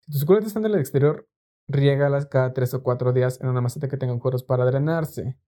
si 0.03 0.13
tus 0.13 0.21
suculentas 0.21 0.49
están 0.49 0.65
en 0.67 0.73
el 0.73 0.81
exterior, 0.81 1.27
riégalas 1.69 2.27
cada 2.27 2.53
tres 2.53 2.75
o 2.75 2.83
cuatro 2.83 3.13
días 3.13 3.41
en 3.41 3.49
una 3.49 3.61
maceta 3.61 3.89
que 3.89 3.97
tenga 3.97 4.19
cueros 4.19 4.43
para 4.43 4.65
drenarse. 4.65 5.39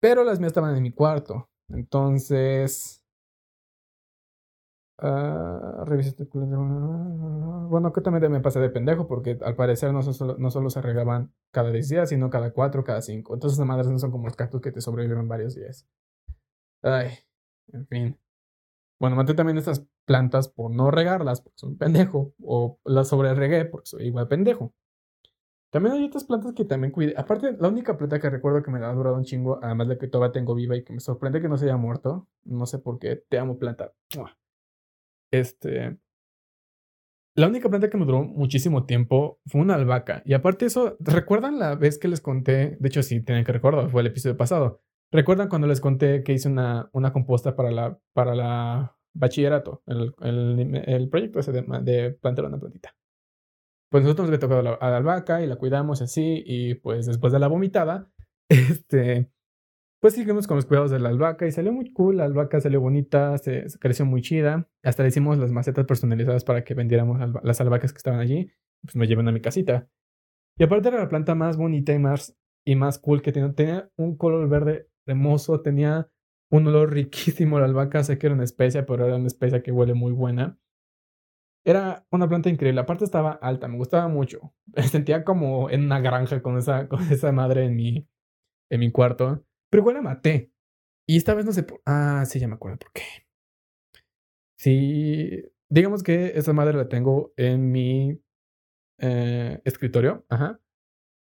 Pero 0.00 0.24
las 0.24 0.40
mías 0.40 0.50
estaban 0.50 0.76
en 0.76 0.82
mi 0.82 0.92
cuarto. 0.92 1.48
Entonces... 1.68 3.01
Uh, 5.04 5.84
bueno, 7.68 7.92
que 7.92 8.00
también 8.00 8.30
me 8.30 8.40
pasé 8.40 8.60
de 8.60 8.70
pendejo 8.70 9.08
porque 9.08 9.36
al 9.42 9.56
parecer 9.56 9.92
no 9.92 10.00
solo, 10.02 10.36
no 10.38 10.50
solo 10.52 10.70
se 10.70 10.80
regaban 10.80 11.32
cada 11.50 11.72
10 11.72 11.88
días, 11.88 12.08
sino 12.10 12.30
cada 12.30 12.52
4 12.52 12.84
cada 12.84 13.02
5. 13.02 13.34
Entonces 13.34 13.58
las 13.58 13.66
madres 13.66 13.88
no 13.88 13.98
son 13.98 14.12
como 14.12 14.26
los 14.26 14.36
cactus 14.36 14.60
que 14.60 14.70
te 14.70 14.80
sobreviven 14.80 15.26
varios 15.26 15.56
días. 15.56 15.88
Ay, 16.82 17.10
en 17.72 17.86
fin. 17.88 18.18
Bueno, 19.00 19.16
maté 19.16 19.34
también 19.34 19.58
estas 19.58 19.84
plantas 20.04 20.48
por 20.48 20.70
no 20.70 20.92
regarlas 20.92 21.40
porque 21.40 21.58
soy 21.58 21.70
un 21.70 21.78
pendejo. 21.78 22.34
O 22.44 22.78
las 22.84 23.08
sobre 23.08 23.34
regué 23.34 23.64
porque 23.64 23.86
soy 23.86 24.06
igual 24.06 24.28
pendejo. 24.28 24.72
También 25.70 25.94
hay 25.96 26.04
otras 26.04 26.24
plantas 26.24 26.52
que 26.52 26.64
también 26.64 26.92
cuidé. 26.92 27.14
Aparte, 27.16 27.56
la 27.58 27.68
única 27.68 27.96
planta 27.96 28.20
que 28.20 28.30
recuerdo 28.30 28.62
que 28.62 28.70
me 28.70 28.84
ha 28.84 28.92
durado 28.92 29.16
un 29.16 29.24
chingo, 29.24 29.58
además 29.62 29.88
de 29.88 29.98
que 29.98 30.06
todavía 30.06 30.32
tengo 30.32 30.54
viva 30.54 30.76
y 30.76 30.84
que 30.84 30.92
me 30.92 31.00
sorprende 31.00 31.40
que 31.40 31.48
no 31.48 31.56
se 31.56 31.64
haya 31.64 31.76
muerto. 31.76 32.28
No 32.44 32.66
sé 32.66 32.78
por 32.78 32.98
qué. 32.98 33.16
Te 33.28 33.38
amo, 33.38 33.58
planta. 33.58 33.92
Este. 35.32 35.98
La 37.34 37.48
única 37.48 37.70
planta 37.70 37.88
que 37.88 37.96
me 37.96 38.04
duró 38.04 38.22
muchísimo 38.22 38.84
tiempo 38.84 39.40
fue 39.46 39.62
una 39.62 39.74
albahaca. 39.74 40.22
Y 40.26 40.34
aparte 40.34 40.66
eso, 40.66 40.96
¿recuerdan 41.00 41.58
la 41.58 41.74
vez 41.76 41.98
que 41.98 42.08
les 42.08 42.20
conté? 42.20 42.76
De 42.78 42.88
hecho, 42.88 43.02
sí, 43.02 43.22
tienen 43.22 43.44
que 43.44 43.52
recordar, 43.52 43.88
fue 43.90 44.02
el 44.02 44.08
episodio 44.08 44.36
pasado. 44.36 44.82
¿Recuerdan 45.10 45.48
cuando 45.48 45.66
les 45.66 45.80
conté 45.80 46.22
que 46.22 46.34
hice 46.34 46.48
una, 46.48 46.90
una 46.92 47.12
composta 47.12 47.56
para 47.56 47.70
la, 47.70 47.98
para 48.12 48.34
la 48.34 48.96
bachillerato? 49.14 49.82
El, 49.86 50.14
el, 50.20 51.08
proyecto 51.08 51.40
ese 51.40 51.52
de, 51.52 52.10
plantar 52.12 52.44
una 52.44 52.58
plantita. 52.58 52.94
Pues 53.90 54.04
nosotros 54.04 54.28
le 54.28 54.38
tocado 54.38 54.60
a 54.80 54.90
la 54.90 54.96
albahaca 54.96 55.42
y 55.42 55.46
la 55.46 55.56
cuidamos 55.56 56.02
así. 56.02 56.42
Y 56.44 56.74
pues 56.74 57.06
después 57.06 57.32
de 57.32 57.38
la 57.38 57.48
vomitada, 57.48 58.10
este 58.48 59.30
pues 60.02 60.14
seguimos 60.14 60.48
con 60.48 60.56
los 60.56 60.66
cuidados 60.66 60.90
de 60.90 60.98
la 60.98 61.10
albahaca 61.10 61.46
y 61.46 61.52
salió 61.52 61.72
muy 61.72 61.92
cool. 61.92 62.16
La 62.16 62.24
albahaca 62.24 62.60
salió 62.60 62.80
bonita, 62.80 63.38
se, 63.38 63.66
creció 63.78 64.04
muy 64.04 64.20
chida. 64.20 64.68
Hasta 64.82 65.04
le 65.04 65.10
hicimos 65.10 65.38
las 65.38 65.52
macetas 65.52 65.86
personalizadas 65.86 66.42
para 66.42 66.64
que 66.64 66.74
vendiéramos 66.74 67.20
las 67.44 67.60
albahacas 67.60 67.92
que 67.92 67.98
estaban 67.98 68.18
allí. 68.18 68.50
Pues 68.82 68.96
me 68.96 69.06
llevan 69.06 69.28
a 69.28 69.32
mi 69.32 69.40
casita. 69.40 69.88
Y 70.58 70.64
aparte 70.64 70.88
era 70.88 70.98
la 70.98 71.08
planta 71.08 71.36
más 71.36 71.56
bonita 71.56 71.92
y 71.92 72.00
más, 72.00 72.36
y 72.66 72.74
más 72.74 72.98
cool 72.98 73.22
que 73.22 73.30
tenía. 73.30 73.52
Tenía 73.52 73.90
un 73.96 74.16
color 74.16 74.48
verde 74.48 74.88
hermoso, 75.06 75.60
tenía 75.62 76.10
un 76.50 76.66
olor 76.66 76.92
riquísimo 76.92 77.60
la 77.60 77.66
albahaca. 77.66 78.02
Sé 78.02 78.18
que 78.18 78.26
era 78.26 78.34
una 78.34 78.42
especia, 78.42 78.84
pero 78.84 79.06
era 79.06 79.14
una 79.14 79.28
especia 79.28 79.62
que 79.62 79.70
huele 79.70 79.94
muy 79.94 80.10
buena. 80.10 80.58
Era 81.64 82.04
una 82.10 82.28
planta 82.28 82.50
increíble. 82.50 82.80
Aparte 82.80 83.04
estaba 83.04 83.30
alta, 83.34 83.68
me 83.68 83.76
gustaba 83.76 84.08
mucho. 84.08 84.52
Me 84.74 84.82
sentía 84.82 85.22
como 85.22 85.70
en 85.70 85.84
una 85.84 86.00
granja 86.00 86.42
con 86.42 86.58
esa, 86.58 86.88
con 86.88 87.02
esa 87.02 87.30
madre 87.30 87.66
en 87.66 87.76
mi, 87.76 88.08
en 88.68 88.80
mi 88.80 88.90
cuarto. 88.90 89.44
Pero 89.72 89.80
igual 89.80 89.94
la 89.96 90.02
maté. 90.02 90.52
Y 91.08 91.16
esta 91.16 91.32
vez 91.32 91.46
no 91.46 91.52
sé 91.52 91.62
por... 91.62 91.80
Ah, 91.86 92.24
sí, 92.26 92.38
ya 92.38 92.46
me 92.46 92.54
acuerdo 92.56 92.78
por 92.78 92.92
qué. 92.92 93.02
Sí, 94.58 95.42
digamos 95.70 96.02
que 96.02 96.32
esa 96.34 96.52
madre 96.52 96.76
la 96.76 96.90
tengo 96.90 97.32
en 97.38 97.72
mi 97.72 98.20
eh, 98.98 99.62
escritorio. 99.64 100.26
Ajá. 100.28 100.60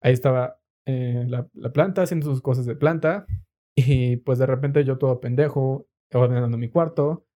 Ahí 0.01 0.13
estaba 0.13 0.59
eh, 0.87 1.23
la, 1.27 1.47
la, 1.53 1.71
planta 1.71 2.01
haciendo 2.01 2.25
sus 2.25 2.41
cosas 2.41 2.65
de 2.65 2.75
planta. 2.75 3.27
Y 3.75 4.17
pues 4.17 4.39
de 4.39 4.47
repente 4.47 4.83
yo 4.83 4.97
todo 4.97 5.19
pendejo, 5.21 5.87
ordenando 6.11 6.57
mi 6.57 6.69
cuarto, 6.69 7.27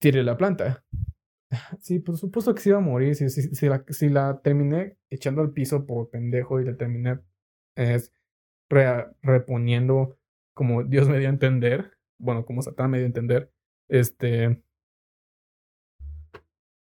tiré 0.00 0.22
la 0.22 0.36
planta. 0.36 0.84
Sí, 1.80 1.98
por 1.98 2.16
supuesto 2.16 2.54
que 2.54 2.60
se 2.60 2.68
iba 2.68 2.78
a 2.78 2.80
morir. 2.80 3.16
Si, 3.16 3.28
si, 3.28 3.66
la, 3.66 3.84
si 3.88 4.08
la 4.08 4.40
terminé 4.40 4.98
echando 5.10 5.42
al 5.42 5.52
piso 5.52 5.84
por 5.84 6.10
pendejo 6.10 6.60
y 6.60 6.64
la 6.64 6.76
terminé 6.76 7.18
es 7.76 8.12
reponiendo 8.68 10.18
como 10.56 10.84
Dios 10.84 11.08
me 11.08 11.18
dio 11.18 11.28
a 11.28 11.32
entender, 11.32 11.98
bueno, 12.18 12.46
como 12.46 12.62
Satán 12.62 12.90
me 12.90 12.96
dio 12.96 13.04
a 13.04 13.08
entender, 13.08 13.52
este... 13.88 14.62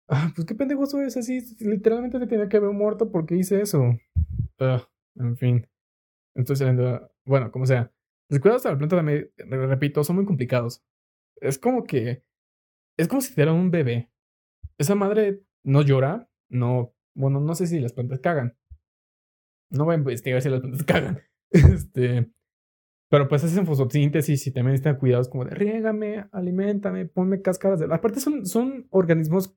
Ah, 0.07 0.31
pues 0.35 0.47
qué 0.47 0.55
pendejo 0.55 0.87
soy, 0.87 1.07
es 1.07 1.17
así, 1.17 1.41
literalmente 1.59 2.21
se 2.21 2.27
tenía 2.29 2.49
que 2.49 2.59
haber 2.59 2.71
muerto 2.71 3.11
porque 3.11 3.35
hice 3.35 3.61
eso. 3.61 3.99
Ah, 4.61 4.89
en 5.17 5.37
fin. 5.37 5.67
Entonces, 6.37 6.69
bueno, 7.25 7.51
como 7.51 7.67
sea. 7.67 7.93
Los 8.29 8.41
cuidados 8.41 8.63
de 8.63 8.71
la 8.71 8.79
planta 8.79 8.97
también, 8.97 9.31
repito, 9.37 10.05
son 10.05 10.17
muy 10.17 10.25
complicados. 10.25 10.85
Es 11.41 11.59
como 11.59 11.85
que... 11.85 12.23
Es 12.97 13.09
como 13.09 13.23
si 13.23 13.35
te 13.35 13.49
un 13.49 13.73
bebé. 13.73 14.09
Esa 14.79 14.95
madre 14.95 15.43
no 15.65 15.83
llora, 15.83 16.29
no... 16.49 16.95
Bueno, 17.17 17.41
no 17.41 17.55
sé 17.57 17.67
si 17.67 17.81
las 17.81 17.93
plantas 17.93 18.21
cagan. 18.21 18.57
No 19.71 19.85
voy 19.85 19.95
a 19.95 19.99
investigar 19.99 20.41
si 20.43 20.49
las 20.49 20.61
plantas 20.61 20.83
cagan. 20.85 21.23
Este, 21.55 22.31
pero 23.09 23.29
pues 23.29 23.45
hacen 23.45 23.67
fotosíntesis 23.67 24.47
y 24.47 24.51
también 24.51 24.73
necesitan 24.73 24.99
cuidados 24.99 25.29
como 25.29 25.45
de 25.45 25.55
riégame, 25.55 26.27
alimentame, 26.33 27.07
ponme 27.07 27.43
cáscaras 27.43 27.79
de... 27.79 27.87
Aparte 27.95 28.19
son, 28.19 28.45
son 28.45 28.89
organismos 28.91 29.55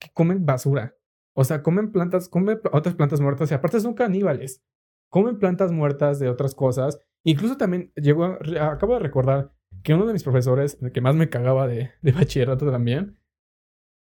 que 0.00 0.08
comen 0.14 0.46
basura. 0.46 0.96
O 1.36 1.44
sea, 1.44 1.62
comen 1.62 1.92
plantas, 1.92 2.28
comen 2.28 2.60
otras 2.72 2.94
plantas 2.94 3.20
muertas 3.20 3.50
y 3.50 3.54
aparte 3.54 3.80
son 3.80 3.94
caníbales. 3.94 4.64
Comen 5.10 5.38
plantas 5.38 5.70
muertas 5.70 6.18
de 6.18 6.30
otras 6.30 6.54
cosas. 6.54 6.98
Incluso 7.24 7.56
también 7.56 7.92
llegó, 7.96 8.38
acabo 8.60 8.94
de 8.94 9.00
recordar 9.00 9.52
que 9.82 9.94
uno 9.94 10.06
de 10.06 10.12
mis 10.12 10.24
profesores, 10.24 10.78
el 10.80 10.92
que 10.92 11.00
más 11.00 11.14
me 11.14 11.28
cagaba 11.28 11.66
de, 11.66 11.90
de 12.00 12.12
bachillerato 12.12 12.70
también, 12.70 13.18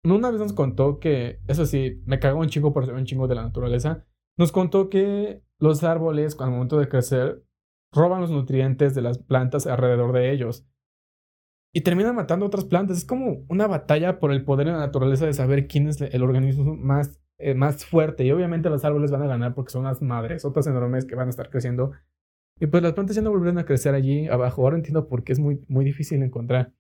una 0.04 0.32
vez 0.32 0.42
nos 0.42 0.54
contó 0.54 1.00
que, 1.00 1.40
eso 1.48 1.66
sí, 1.66 2.02
me 2.06 2.20
cagó 2.20 2.40
un 2.40 2.50
chingo 2.50 2.74
por 2.74 2.86
ser 2.86 2.96
un 2.96 3.06
chingo 3.06 3.28
de 3.28 3.36
la 3.36 3.44
naturaleza, 3.44 4.06
nos 4.38 4.52
contó 4.52 4.90
que 4.90 5.44
los 5.62 5.84
árboles, 5.84 6.36
al 6.40 6.50
momento 6.50 6.80
de 6.80 6.90
crecer, 6.90 7.44
roban 7.94 8.20
los 8.20 8.32
nutrientes 8.32 8.96
de 8.96 9.02
las 9.02 9.20
plantas 9.20 9.68
alrededor 9.68 10.12
de 10.12 10.32
ellos. 10.32 10.66
Y 11.72 11.82
terminan 11.82 12.16
matando 12.16 12.48
otras 12.48 12.66
plantas. 12.66 12.98
Es 12.98 13.06
como 13.06 13.46
una 13.48 13.68
batalla 13.68 14.20
por 14.20 14.32
el 14.32 14.44
poder 14.44 14.68
en 14.68 14.74
la 14.74 14.80
naturaleza 14.80 15.26
de 15.26 15.34
saber 15.34 15.68
quién 15.68 15.88
es 15.88 16.02
el 16.02 16.24
organismo 16.24 16.76
más, 16.76 17.22
eh, 17.38 17.54
más 17.54 17.86
fuerte. 17.86 18.26
Y 18.26 18.32
obviamente 18.32 18.70
los 18.70 18.84
árboles 18.84 19.12
van 19.12 19.22
a 19.22 19.28
ganar 19.28 19.54
porque 19.54 19.72
son 19.72 19.84
las 19.84 20.02
madres, 20.02 20.44
otras 20.46 20.66
enormes 20.66 21.06
que 21.06 21.16
van 21.16 21.28
a 21.28 21.30
estar 21.30 21.50
creciendo. 21.50 21.92
Y 22.60 22.66
pues 22.66 22.82
las 22.82 22.94
plantas 22.94 23.16
ya 23.16 23.22
no 23.22 23.30
volverán 23.30 23.60
a 23.60 23.66
crecer 23.66 23.94
allí 23.94 24.28
abajo. 24.28 24.64
Ahora 24.64 24.78
entiendo 24.78 25.08
por 25.08 25.24
qué 25.24 25.34
es 25.34 25.40
muy, 25.40 25.64
muy 25.68 25.86
difícil 25.86 26.22
encontrar 26.24 26.74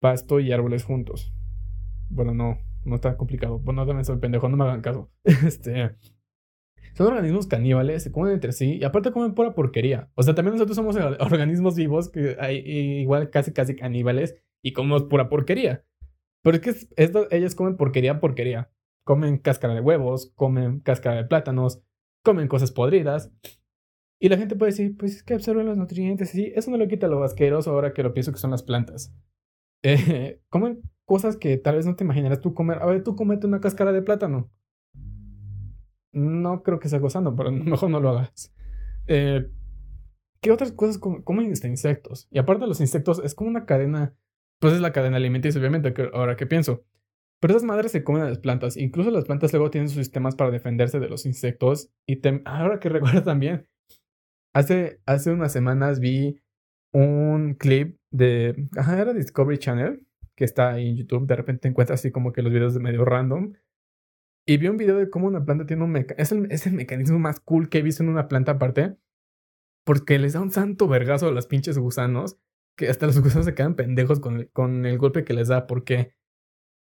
pasto 0.00 0.40
y 0.40 0.50
árboles 0.50 0.84
juntos. 0.84 1.32
Bueno, 2.08 2.32
no, 2.32 2.58
no 2.84 2.94
está 2.94 3.18
complicado. 3.18 3.58
Bueno, 3.58 3.86
también 3.86 4.06
soy 4.06 4.16
pendejo, 4.16 4.48
no 4.48 4.56
me 4.56 4.64
hagan 4.64 4.80
caso. 4.80 5.10
Este. 5.24 5.94
Son 6.94 7.06
organismos 7.06 7.46
caníbales, 7.46 8.02
se 8.02 8.12
comen 8.12 8.32
entre 8.32 8.52
sí 8.52 8.76
y 8.76 8.84
aparte 8.84 9.12
comen 9.12 9.34
pura 9.34 9.54
porquería. 9.54 10.10
O 10.14 10.22
sea, 10.22 10.34
también 10.34 10.54
nosotros 10.54 10.76
somos 10.76 10.96
organismos 11.20 11.76
vivos 11.76 12.10
que 12.10 12.36
hay 12.40 12.58
igual 12.58 13.30
casi 13.30 13.52
casi 13.52 13.76
caníbales 13.76 14.36
y 14.62 14.72
comemos 14.72 15.04
pura 15.04 15.28
porquería. 15.28 15.84
Pero 16.42 16.56
es 16.56 16.62
que 16.62 16.74
esto, 16.96 17.26
ellos 17.30 17.54
comen 17.54 17.76
porquería, 17.76 18.20
porquería. 18.20 18.70
Comen 19.04 19.38
cáscara 19.38 19.74
de 19.74 19.80
huevos, 19.80 20.32
comen 20.34 20.80
cáscara 20.80 21.16
de 21.16 21.24
plátanos, 21.24 21.82
comen 22.22 22.48
cosas 22.48 22.72
podridas. 22.72 23.32
Y 24.20 24.28
la 24.28 24.36
gente 24.36 24.56
puede 24.56 24.72
decir, 24.72 24.96
pues 24.98 25.16
es 25.16 25.22
que 25.22 25.34
absorben 25.34 25.66
los 25.66 25.76
nutrientes. 25.76 26.30
Sí, 26.30 26.52
eso 26.54 26.70
no 26.70 26.76
lo 26.76 26.88
quita 26.88 27.08
lo 27.08 27.22
asqueroso 27.24 27.70
ahora 27.70 27.94
que 27.94 28.02
lo 28.02 28.12
pienso 28.12 28.32
que 28.32 28.38
son 28.38 28.50
las 28.50 28.62
plantas. 28.62 29.14
Eh, 29.82 30.42
comen 30.50 30.82
cosas 31.06 31.38
que 31.38 31.56
tal 31.56 31.76
vez 31.76 31.86
no 31.86 31.96
te 31.96 32.04
imaginarás 32.04 32.42
tú 32.42 32.52
comer. 32.52 32.82
A 32.82 32.84
ver, 32.84 33.02
tú 33.02 33.16
comete 33.16 33.46
una 33.46 33.62
cáscara 33.62 33.92
de 33.92 34.02
plátano 34.02 34.50
no 36.12 36.62
creo 36.62 36.78
que 36.78 36.88
sea 36.88 36.98
gozando, 36.98 37.34
pero 37.34 37.50
mejor 37.52 37.90
no 37.90 38.00
lo 38.00 38.10
hagas. 38.10 38.52
Eh, 39.06 39.48
¿Qué 40.40 40.50
otras 40.50 40.72
cosas 40.72 40.98
comen 40.98 41.52
este, 41.52 41.68
insectos? 41.68 42.26
Y 42.30 42.38
aparte 42.38 42.62
de 42.62 42.68
los 42.68 42.80
insectos, 42.80 43.20
es 43.22 43.34
como 43.34 43.50
una 43.50 43.66
cadena, 43.66 44.14
pues 44.58 44.72
es 44.72 44.80
la 44.80 44.92
cadena 44.92 45.18
alimenticia, 45.18 45.60
obviamente, 45.60 45.94
ahora 46.14 46.36
que 46.36 46.46
pienso. 46.46 46.84
Pero 47.40 47.52
esas 47.52 47.64
madres 47.64 47.92
se 47.92 48.04
comen 48.04 48.22
a 48.22 48.28
las 48.28 48.38
plantas. 48.38 48.76
Incluso 48.76 49.10
las 49.10 49.24
plantas 49.24 49.52
luego 49.52 49.70
tienen 49.70 49.88
sus 49.88 49.98
sistemas 49.98 50.36
para 50.36 50.50
defenderse 50.50 50.98
de 50.98 51.08
los 51.08 51.26
insectos. 51.26 51.90
Y 52.06 52.20
ahora 52.44 52.80
que 52.80 52.88
recuerdo 52.90 53.22
también, 53.22 53.66
hace, 54.54 55.00
hace 55.06 55.30
unas 55.30 55.52
semanas 55.52 56.00
vi 56.00 56.40
un 56.92 57.54
clip 57.54 57.98
de, 58.10 58.66
ajá, 58.76 59.00
era 59.00 59.12
Discovery 59.12 59.58
Channel, 59.58 60.06
que 60.36 60.44
está 60.44 60.72
ahí 60.72 60.88
en 60.88 60.96
YouTube. 60.96 61.26
De 61.26 61.36
repente 61.36 61.68
encuentras 61.68 62.00
así 62.00 62.10
como 62.10 62.32
que 62.32 62.42
los 62.42 62.52
videos 62.52 62.74
de 62.74 62.80
medio 62.80 63.04
random. 63.04 63.54
Y 64.50 64.56
vi 64.56 64.66
un 64.66 64.76
video 64.76 64.96
de 64.96 65.08
cómo 65.08 65.28
una 65.28 65.44
planta 65.44 65.64
tiene 65.64 65.84
un 65.84 65.92
mecanismo. 65.92 66.46
Es 66.50 66.66
el, 66.66 66.72
mecanismo 66.72 67.20
más 67.20 67.38
cool 67.38 67.68
que 67.68 67.78
he 67.78 67.82
visto 67.82 68.02
en 68.02 68.08
una 68.08 68.26
planta 68.26 68.50
aparte. 68.50 68.96
Porque 69.84 70.18
les 70.18 70.32
da 70.32 70.40
un 70.40 70.50
santo 70.50 70.88
vergazo 70.88 71.28
a 71.28 71.30
los 71.30 71.46
pinches 71.46 71.78
gusanos. 71.78 72.36
Que 72.76 72.88
hasta 72.88 73.06
los 73.06 73.20
gusanos 73.22 73.44
se 73.44 73.54
quedan 73.54 73.76
pendejos 73.76 74.18
con 74.18 74.38
el, 74.38 74.50
con 74.50 74.86
el 74.86 74.98
golpe 74.98 75.22
que 75.22 75.34
les 75.34 75.46
da. 75.46 75.68
Porque. 75.68 76.16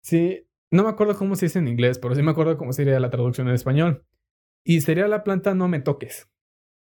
Sí. 0.03 0.47
No 0.69 0.83
me 0.83 0.89
acuerdo 0.89 1.17
cómo 1.17 1.35
se 1.35 1.47
dice 1.47 1.57
en 1.57 1.67
inglés, 1.67 1.97
pero 1.97 2.13
sí 2.13 2.21
me 2.21 2.29
acuerdo 2.29 2.55
cómo 2.55 2.71
sería 2.71 2.99
la 2.99 3.09
traducción 3.09 3.47
en 3.47 3.55
español. 3.55 4.05
Y 4.63 4.81
sería 4.81 5.07
la 5.07 5.23
planta 5.23 5.55
no 5.55 5.67
me 5.67 5.79
toques. 5.79 6.29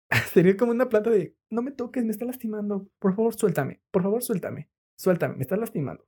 sería 0.31 0.55
como 0.55 0.71
una 0.71 0.87
planta 0.87 1.09
de 1.09 1.35
no 1.49 1.63
me 1.63 1.71
toques, 1.71 2.05
me 2.05 2.11
está 2.11 2.23
lastimando. 2.23 2.87
Por 2.97 3.13
favor, 3.13 3.35
suéltame. 3.35 3.81
Por 3.91 4.03
favor, 4.03 4.23
suéltame. 4.23 4.69
Suéltame, 4.95 5.35
me 5.35 5.41
estás 5.41 5.59
lastimando. 5.59 6.07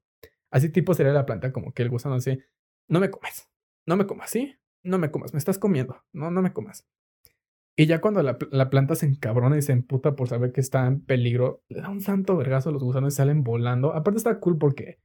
Así 0.51 0.69
tipo 0.69 0.93
sería 0.93 1.11
la 1.11 1.25
planta 1.25 1.51
como 1.51 1.73
que 1.73 1.83
el 1.83 1.89
gusano 1.89 2.15
así, 2.15 2.39
no 2.87 3.01
me 3.01 3.09
comes 3.09 3.52
no 3.85 3.97
me 3.97 4.05
comas, 4.05 4.29
¿sí? 4.29 4.55
No 4.83 4.97
me 4.97 5.11
comas, 5.11 5.33
me 5.33 5.39
estás 5.39 5.59
comiendo, 5.59 6.03
no, 6.11 6.31
no 6.31 6.41
me 6.41 6.53
comas. 6.53 6.85
Y 7.75 7.87
ya 7.87 8.01
cuando 8.01 8.21
la, 8.21 8.69
planta 8.69 8.95
se 8.95 9.07
encabrona 9.07 9.57
y 9.57 9.63
se 9.63 9.71
emputa 9.71 10.15
por 10.15 10.27
saber 10.27 10.51
que 10.51 10.61
está 10.61 10.85
en 10.85 11.01
peligro, 11.01 11.63
le 11.69 11.81
da 11.81 11.89
un 11.89 12.01
santo 12.01 12.37
vergazo 12.37 12.69
a 12.69 12.71
los 12.71 12.83
gusanos 12.83 13.13
y 13.13 13.17
salen 13.17 13.43
volando. 13.43 13.93
Aparte 13.95 14.17
está 14.17 14.39
cool 14.39 14.59
porque 14.59 14.99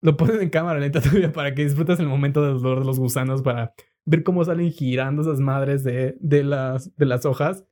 lo 0.00 0.16
ponen 0.16 0.40
en 0.40 0.48
cámara 0.48 0.80
lenta 0.80 1.00
todavía 1.02 1.32
para 1.32 1.54
que 1.54 1.64
disfrutes 1.64 2.00
el 2.00 2.08
momento 2.08 2.42
del 2.42 2.62
dolor 2.62 2.80
de 2.80 2.86
los 2.86 2.98
gusanos, 2.98 3.42
para 3.42 3.74
ver 4.06 4.22
cómo 4.22 4.42
salen 4.42 4.72
girando 4.72 5.20
esas 5.20 5.40
madres 5.40 5.84
de, 5.84 6.16
de, 6.20 6.44
las, 6.44 6.96
de 6.96 7.06
las 7.06 7.26
hojas. 7.26 7.66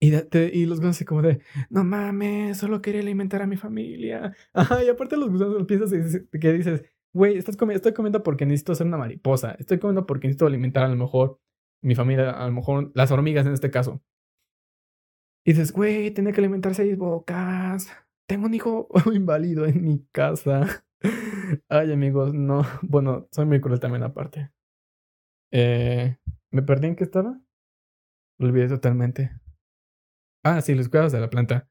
Y, 0.00 0.08
y 0.08 0.66
los 0.66 0.78
gusanos 0.78 0.96
así 0.96 1.04
como 1.04 1.22
de, 1.22 1.40
no 1.70 1.84
mames, 1.84 2.58
solo 2.58 2.82
quería 2.82 3.02
alimentar 3.02 3.40
a 3.40 3.46
mi 3.46 3.56
familia. 3.56 4.34
Ajá, 4.52 4.82
y 4.82 4.88
aparte 4.88 5.16
los 5.16 5.30
gusanos 5.30 5.64
piensas 5.66 5.92
que 6.40 6.52
dices, 6.52 6.82
güey, 7.14 7.36
estoy 7.36 7.92
comiendo 7.92 8.22
porque 8.22 8.46
necesito 8.46 8.74
ser 8.74 8.86
una 8.86 8.96
mariposa. 8.98 9.52
Estoy 9.58 9.78
comiendo 9.78 10.06
porque 10.06 10.28
necesito 10.28 10.46
alimentar 10.46 10.84
a 10.84 10.88
lo 10.88 10.96
mejor 10.96 11.40
mi 11.82 11.94
familia, 11.94 12.30
a 12.30 12.46
lo 12.46 12.52
mejor 12.52 12.92
las 12.94 13.10
hormigas 13.10 13.46
en 13.46 13.52
este 13.52 13.70
caso. 13.70 14.02
Y 15.44 15.52
dices, 15.52 15.72
güey, 15.72 16.12
tenía 16.12 16.32
que 16.32 16.40
alimentar 16.40 16.74
seis 16.74 16.96
bocas. 16.96 17.90
Tengo 18.28 18.46
un 18.46 18.54
hijo 18.54 18.88
inválido 19.12 19.66
en 19.66 19.82
mi 19.82 20.06
casa. 20.12 20.84
Ay, 21.68 21.92
amigos, 21.92 22.32
no. 22.34 22.62
Bueno, 22.82 23.28
soy 23.32 23.46
muy 23.46 23.60
cruel 23.60 23.80
también 23.80 24.04
aparte. 24.04 24.52
Eh, 25.50 26.16
¿Me 26.50 26.62
perdí 26.62 26.88
en 26.88 26.96
qué 26.96 27.04
estaba? 27.04 27.40
Lo 28.38 28.48
olvidé 28.48 28.68
totalmente. 28.68 29.32
Ah, 30.44 30.60
sí, 30.60 30.74
los 30.74 30.88
cuidados 30.88 31.12
de 31.12 31.20
la 31.20 31.30
planta. 31.30 31.68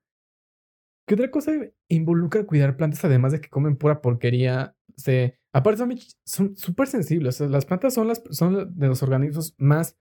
¿Qué 1.11 1.15
otra 1.15 1.29
cosa 1.29 1.51
involucra 1.89 2.45
cuidar 2.45 2.77
plantas 2.77 3.03
además 3.03 3.33
de 3.33 3.41
que 3.41 3.49
comen 3.49 3.75
pura 3.75 4.01
porquería? 4.01 4.77
Se, 4.95 5.37
aparte 5.51 5.83
son 6.23 6.55
súper 6.55 6.87
sensibles. 6.87 7.41
las 7.41 7.65
plantas 7.65 7.93
son, 7.93 8.07
las, 8.07 8.23
son 8.29 8.73
de 8.73 8.87
los 8.87 9.03
organismos 9.03 9.53
más... 9.57 9.99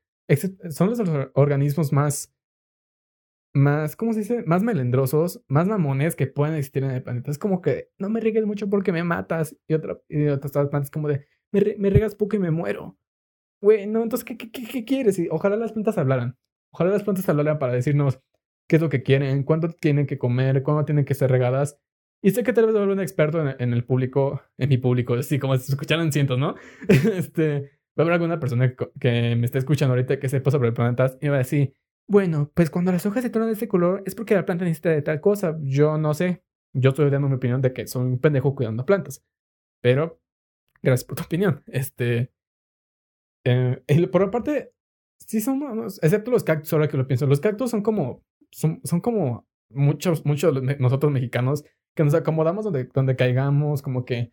Son 0.68 0.88
los 0.88 1.00
organismos 1.34 1.92
más 1.92 2.32
más, 3.52 3.96
¿cómo 3.96 4.12
se 4.12 4.20
dice? 4.20 4.44
Más 4.46 4.62
melendrosos, 4.62 5.42
más 5.48 5.66
mamones 5.66 6.14
que 6.14 6.28
pueden 6.28 6.54
existir 6.54 6.84
en 6.84 6.92
el 6.92 7.02
planeta. 7.02 7.32
Es 7.32 7.38
como 7.38 7.60
que 7.60 7.90
no 7.98 8.08
me 8.08 8.20
riegues 8.20 8.46
mucho 8.46 8.70
porque 8.70 8.92
me 8.92 9.02
matas. 9.02 9.56
Y, 9.66 9.74
otra, 9.74 9.98
y 10.08 10.28
otras 10.28 10.52
plantas 10.52 10.92
como 10.92 11.08
de, 11.08 11.26
me, 11.50 11.74
me 11.76 11.90
riegas 11.90 12.14
poco 12.14 12.36
y 12.36 12.38
me 12.38 12.52
muero. 12.52 12.96
Güey, 13.60 13.88
no, 13.88 14.04
entonces, 14.04 14.24
¿qué, 14.24 14.36
qué, 14.36 14.48
qué, 14.48 14.84
quieres? 14.84 15.18
Y 15.18 15.26
ojalá 15.28 15.56
las 15.56 15.72
plantas 15.72 15.98
hablaran. 15.98 16.38
Ojalá 16.72 16.92
las 16.92 17.02
plantas 17.02 17.28
hablaran 17.28 17.58
para 17.58 17.72
decirnos 17.72 18.20
qué 18.70 18.76
es 18.76 18.82
lo 18.82 18.88
que 18.88 19.02
quieren, 19.02 19.42
cuánto 19.42 19.68
tienen 19.68 20.06
que 20.06 20.16
comer, 20.16 20.62
cuándo 20.62 20.84
tienen 20.84 21.04
que 21.04 21.14
ser 21.14 21.28
regadas. 21.28 21.80
Y 22.22 22.30
sé 22.30 22.44
que 22.44 22.52
tal 22.52 22.66
vez 22.66 22.76
haber 22.76 22.90
un 22.90 23.00
experto 23.00 23.40
en, 23.58 23.72
el 23.72 23.84
público, 23.84 24.42
en 24.58 24.68
mi 24.68 24.78
público, 24.78 25.14
así 25.14 25.40
como 25.40 25.56
se 25.56 25.72
escucharon 25.72 26.12
cientos, 26.12 26.38
¿no? 26.38 26.54
este, 26.88 27.62
va 27.98 27.98
a 27.98 28.02
haber 28.02 28.12
alguna 28.12 28.38
persona 28.38 28.72
que 29.00 29.34
me 29.34 29.44
esté 29.44 29.58
escuchando 29.58 29.94
ahorita 29.94 30.20
que 30.20 30.28
sepa 30.28 30.52
sobre 30.52 30.70
plantas 30.70 31.18
y 31.20 31.26
va 31.26 31.34
a 31.34 31.38
decir, 31.38 31.74
bueno, 32.06 32.52
pues 32.54 32.70
cuando 32.70 32.92
las 32.92 33.04
hojas 33.06 33.24
se 33.24 33.30
tornan 33.30 33.48
de 33.48 33.54
este 33.54 33.66
color 33.66 34.04
es 34.06 34.14
porque 34.14 34.36
la 34.36 34.46
planta 34.46 34.64
necesita 34.64 34.90
de 34.90 35.02
tal 35.02 35.20
cosa. 35.20 35.58
Yo 35.62 35.98
no 35.98 36.14
sé. 36.14 36.44
Yo 36.72 36.90
estoy 36.90 37.10
dando 37.10 37.28
mi 37.28 37.34
opinión 37.34 37.60
de 37.60 37.72
que 37.72 37.88
soy 37.88 38.06
un 38.06 38.20
pendejo 38.20 38.54
cuidando 38.54 38.86
plantas. 38.86 39.24
Pero, 39.82 40.20
gracias 40.80 41.08
por 41.08 41.16
tu 41.16 41.24
opinión. 41.24 41.64
Este. 41.66 42.32
Eh, 43.44 43.82
por 44.12 44.22
aparte, 44.22 44.72
sí 45.18 45.40
son, 45.40 45.86
excepto 46.02 46.30
los 46.30 46.44
cactus, 46.44 46.72
ahora 46.72 46.86
que 46.86 46.96
lo 46.96 47.08
pienso, 47.08 47.26
los 47.26 47.40
cactus 47.40 47.70
son 47.70 47.82
como, 47.82 48.24
son, 48.50 48.80
son 48.84 49.00
como 49.00 49.46
muchos, 49.70 50.24
muchos 50.26 50.62
nosotros 50.78 51.12
mexicanos 51.12 51.64
que 51.94 52.04
nos 52.04 52.14
acomodamos 52.14 52.64
donde, 52.64 52.84
donde 52.92 53.16
caigamos, 53.16 53.82
como 53.82 54.04
que 54.04 54.32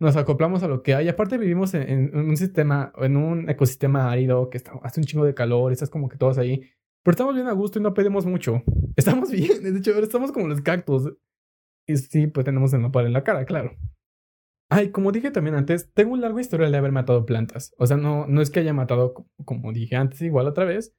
nos 0.00 0.16
acoplamos 0.16 0.62
a 0.62 0.68
lo 0.68 0.82
que 0.82 0.94
hay. 0.94 1.08
Aparte 1.08 1.38
vivimos 1.38 1.74
en, 1.74 2.16
un 2.16 2.36
sistema, 2.36 2.92
en 2.98 3.16
un 3.16 3.48
ecosistema 3.48 4.10
árido 4.10 4.50
que 4.50 4.58
está, 4.58 4.72
hace 4.82 5.00
un 5.00 5.06
chingo 5.06 5.24
de 5.24 5.34
calor, 5.34 5.72
estás 5.72 5.90
como 5.90 6.08
que 6.08 6.16
todos 6.16 6.38
ahí. 6.38 6.62
Pero 7.02 7.12
estamos 7.12 7.34
bien 7.34 7.46
a 7.48 7.52
gusto 7.52 7.78
y 7.78 7.82
no 7.82 7.94
pedimos 7.94 8.26
mucho. 8.26 8.62
Estamos 8.96 9.30
bien, 9.30 9.62
de 9.62 9.78
hecho, 9.78 9.98
estamos 9.98 10.30
como 10.30 10.46
los 10.46 10.60
cactus. 10.60 11.12
Y 11.86 11.96
sí, 11.96 12.28
pues 12.28 12.44
tenemos 12.44 12.72
el 12.72 12.80
nopal 12.80 13.06
en 13.06 13.12
la 13.12 13.24
cara, 13.24 13.44
claro. 13.44 13.76
Ay, 14.70 14.90
como 14.90 15.12
dije 15.12 15.30
también 15.30 15.56
antes, 15.56 15.92
tengo 15.92 16.12
un 16.12 16.20
largo 16.20 16.38
historial 16.38 16.70
de 16.70 16.78
haber 16.78 16.92
matado 16.92 17.26
plantas. 17.26 17.74
O 17.76 17.86
sea, 17.86 17.96
no, 17.96 18.26
no 18.26 18.40
es 18.40 18.50
que 18.50 18.60
haya 18.60 18.72
matado, 18.72 19.26
como 19.44 19.72
dije 19.72 19.96
antes, 19.96 20.22
igual 20.22 20.46
otra 20.46 20.64
vez, 20.64 20.94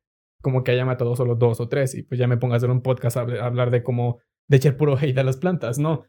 como 0.46 0.64
que 0.64 0.70
haya 0.70 0.86
matado 0.86 1.16
solo 1.16 1.34
dos 1.34 1.60
o 1.60 1.68
tres 1.68 1.96
y 1.96 2.04
pues 2.04 2.20
ya 2.20 2.28
me 2.28 2.38
ponga 2.38 2.54
a 2.54 2.58
hacer 2.58 2.70
un 2.70 2.84
podcast 2.84 3.18
a 3.18 3.22
hablar 3.22 3.72
de 3.72 3.82
cómo, 3.82 4.20
de 4.48 4.58
echar 4.58 4.78
puro 4.78 4.96
hate 4.96 5.18
a 5.18 5.24
las 5.24 5.38
plantas. 5.38 5.80
No, 5.80 6.06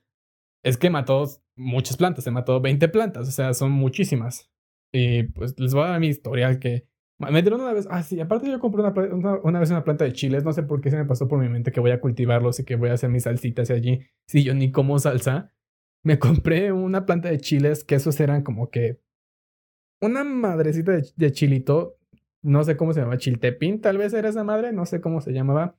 es 0.62 0.76
que 0.76 0.90
mató 0.90 1.24
muchas 1.56 1.96
plantas, 1.96 2.22
se 2.22 2.30
mató 2.30 2.60
20 2.60 2.86
plantas, 2.88 3.28
o 3.28 3.30
sea, 3.30 3.54
son 3.54 3.70
muchísimas. 3.70 4.52
Y 4.92 5.22
pues 5.22 5.58
les 5.58 5.72
voy 5.72 5.84
a 5.84 5.88
dar 5.92 6.00
mi 6.00 6.08
historial 6.08 6.58
que 6.58 6.86
me 7.18 7.40
dieron 7.40 7.62
una 7.62 7.72
vez, 7.72 7.88
ah, 7.90 8.02
sí, 8.02 8.20
aparte 8.20 8.50
yo 8.50 8.60
compré 8.60 8.82
una, 8.82 9.40
una, 9.42 9.58
vez 9.58 9.70
una 9.70 9.84
planta 9.84 10.04
de 10.04 10.12
chiles, 10.12 10.44
no 10.44 10.52
sé 10.52 10.64
por 10.64 10.82
qué 10.82 10.90
se 10.90 10.98
me 10.98 11.06
pasó 11.06 11.26
por 11.28 11.38
mi 11.38 11.48
mente 11.48 11.72
que 11.72 11.80
voy 11.80 11.92
a 11.92 12.00
cultivarlos 12.02 12.60
y 12.60 12.64
que 12.66 12.76
voy 12.76 12.90
a 12.90 12.92
hacer 12.92 13.08
mis 13.08 13.22
salsitas 13.22 13.70
y 13.70 13.72
allí. 13.72 14.00
Si 14.28 14.44
yo 14.44 14.52
ni 14.52 14.70
como 14.70 14.98
salsa, 14.98 15.50
me 16.04 16.18
compré 16.18 16.72
una 16.72 17.06
planta 17.06 17.30
de 17.30 17.38
chiles 17.38 17.84
que 17.84 17.94
esos 17.94 18.20
eran 18.20 18.42
como 18.42 18.68
que 18.68 19.00
una 20.02 20.24
madrecita 20.24 20.92
de, 20.92 21.32
chilito, 21.32 21.95
no 22.46 22.62
sé 22.62 22.76
cómo 22.76 22.92
se 22.92 23.00
llama, 23.00 23.18
chiltepín, 23.18 23.80
tal 23.80 23.98
vez 23.98 24.12
era 24.14 24.28
esa 24.28 24.44
madre, 24.44 24.72
no 24.72 24.86
sé 24.86 25.00
cómo 25.00 25.20
se 25.20 25.32
llamaba. 25.32 25.76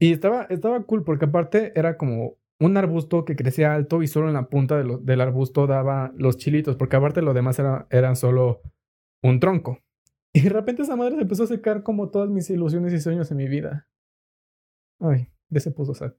Y 0.00 0.12
estaba, 0.12 0.44
estaba 0.44 0.82
cool 0.84 1.04
porque 1.04 1.26
aparte 1.26 1.72
era 1.78 1.98
como 1.98 2.38
un 2.60 2.76
arbusto 2.76 3.24
que 3.24 3.36
crecía 3.36 3.74
alto 3.74 4.02
y 4.02 4.08
solo 4.08 4.28
en 4.28 4.34
la 4.34 4.48
punta 4.48 4.82
del 4.82 5.20
arbusto 5.20 5.66
daba 5.66 6.12
los 6.16 6.38
chilitos, 6.38 6.76
porque 6.76 6.96
aparte 6.96 7.20
lo 7.22 7.34
demás 7.34 7.58
era, 7.58 7.86
eran 7.90 8.16
solo 8.16 8.62
un 9.22 9.40
tronco. 9.40 9.78
Y 10.34 10.42
de 10.42 10.50
repente 10.50 10.82
esa 10.82 10.94
madre 10.94 11.16
se 11.16 11.22
empezó 11.22 11.44
a 11.44 11.46
secar 11.46 11.82
como 11.82 12.10
todas 12.10 12.28
mis 12.28 12.48
ilusiones 12.50 12.92
y 12.92 13.00
sueños 13.00 13.30
en 13.30 13.38
mi 13.38 13.48
vida. 13.48 13.88
Ay, 15.00 15.28
de 15.48 15.58
se 15.58 15.70
puso 15.70 15.94
sad. 15.94 16.12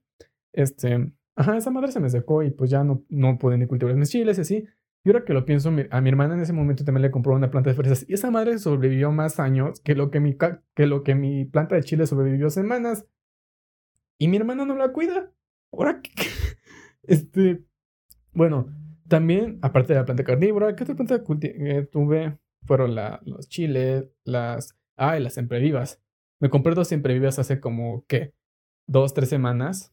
Este, 0.52 1.12
ajá, 1.36 1.56
esa 1.56 1.70
madre 1.70 1.92
se 1.92 2.00
me 2.00 2.10
secó 2.10 2.42
y 2.42 2.50
pues 2.50 2.70
ya 2.70 2.82
no, 2.82 3.04
no 3.08 3.38
pude 3.38 3.56
ni 3.56 3.66
cultivar 3.66 3.94
mis 3.94 4.10
chiles 4.10 4.36
y 4.38 4.40
así. 4.40 4.68
Y 5.02 5.08
ahora 5.08 5.24
que 5.24 5.32
lo 5.32 5.46
pienso, 5.46 5.70
a 5.90 6.00
mi 6.00 6.08
hermana 6.10 6.34
en 6.34 6.40
ese 6.40 6.52
momento 6.52 6.84
también 6.84 7.02
le 7.02 7.10
compró 7.10 7.34
una 7.34 7.50
planta 7.50 7.70
de 7.70 7.76
fresas 7.76 8.04
y 8.06 8.12
esa 8.12 8.30
madre 8.30 8.58
sobrevivió 8.58 9.10
más 9.12 9.40
años 9.40 9.80
que 9.80 9.94
lo 9.94 10.10
que 10.10 10.20
mi, 10.20 10.36
que 10.74 10.86
lo 10.86 11.02
que 11.02 11.14
mi 11.14 11.46
planta 11.46 11.74
de 11.74 11.82
chile 11.82 12.06
sobrevivió 12.06 12.50
semanas. 12.50 13.06
Y 14.18 14.28
mi 14.28 14.36
hermana 14.36 14.66
no 14.66 14.76
la 14.76 14.92
cuida. 14.92 15.32
Ahora 15.72 16.00
que... 16.02 16.10
Este, 17.02 17.64
bueno, 18.32 18.68
también, 19.08 19.58
aparte 19.62 19.94
de 19.94 19.98
la 19.98 20.04
planta 20.04 20.22
carnívora, 20.22 20.76
¿qué 20.76 20.84
otra 20.84 20.94
planta 20.94 21.24
eh, 21.42 21.88
tuve? 21.90 22.38
fueron 22.66 22.94
los 22.94 23.48
chiles, 23.48 24.04
las... 24.24 24.78
Ah, 24.96 25.18
las 25.18 25.34
siempre 25.34 25.60
vivas. 25.60 26.00
Me 26.40 26.50
compré 26.50 26.74
dos 26.74 26.88
siempre 26.88 27.14
vivas 27.14 27.38
hace 27.38 27.58
como, 27.58 28.04
¿qué? 28.06 28.34
Dos, 28.86 29.14
tres 29.14 29.30
semanas. 29.30 29.90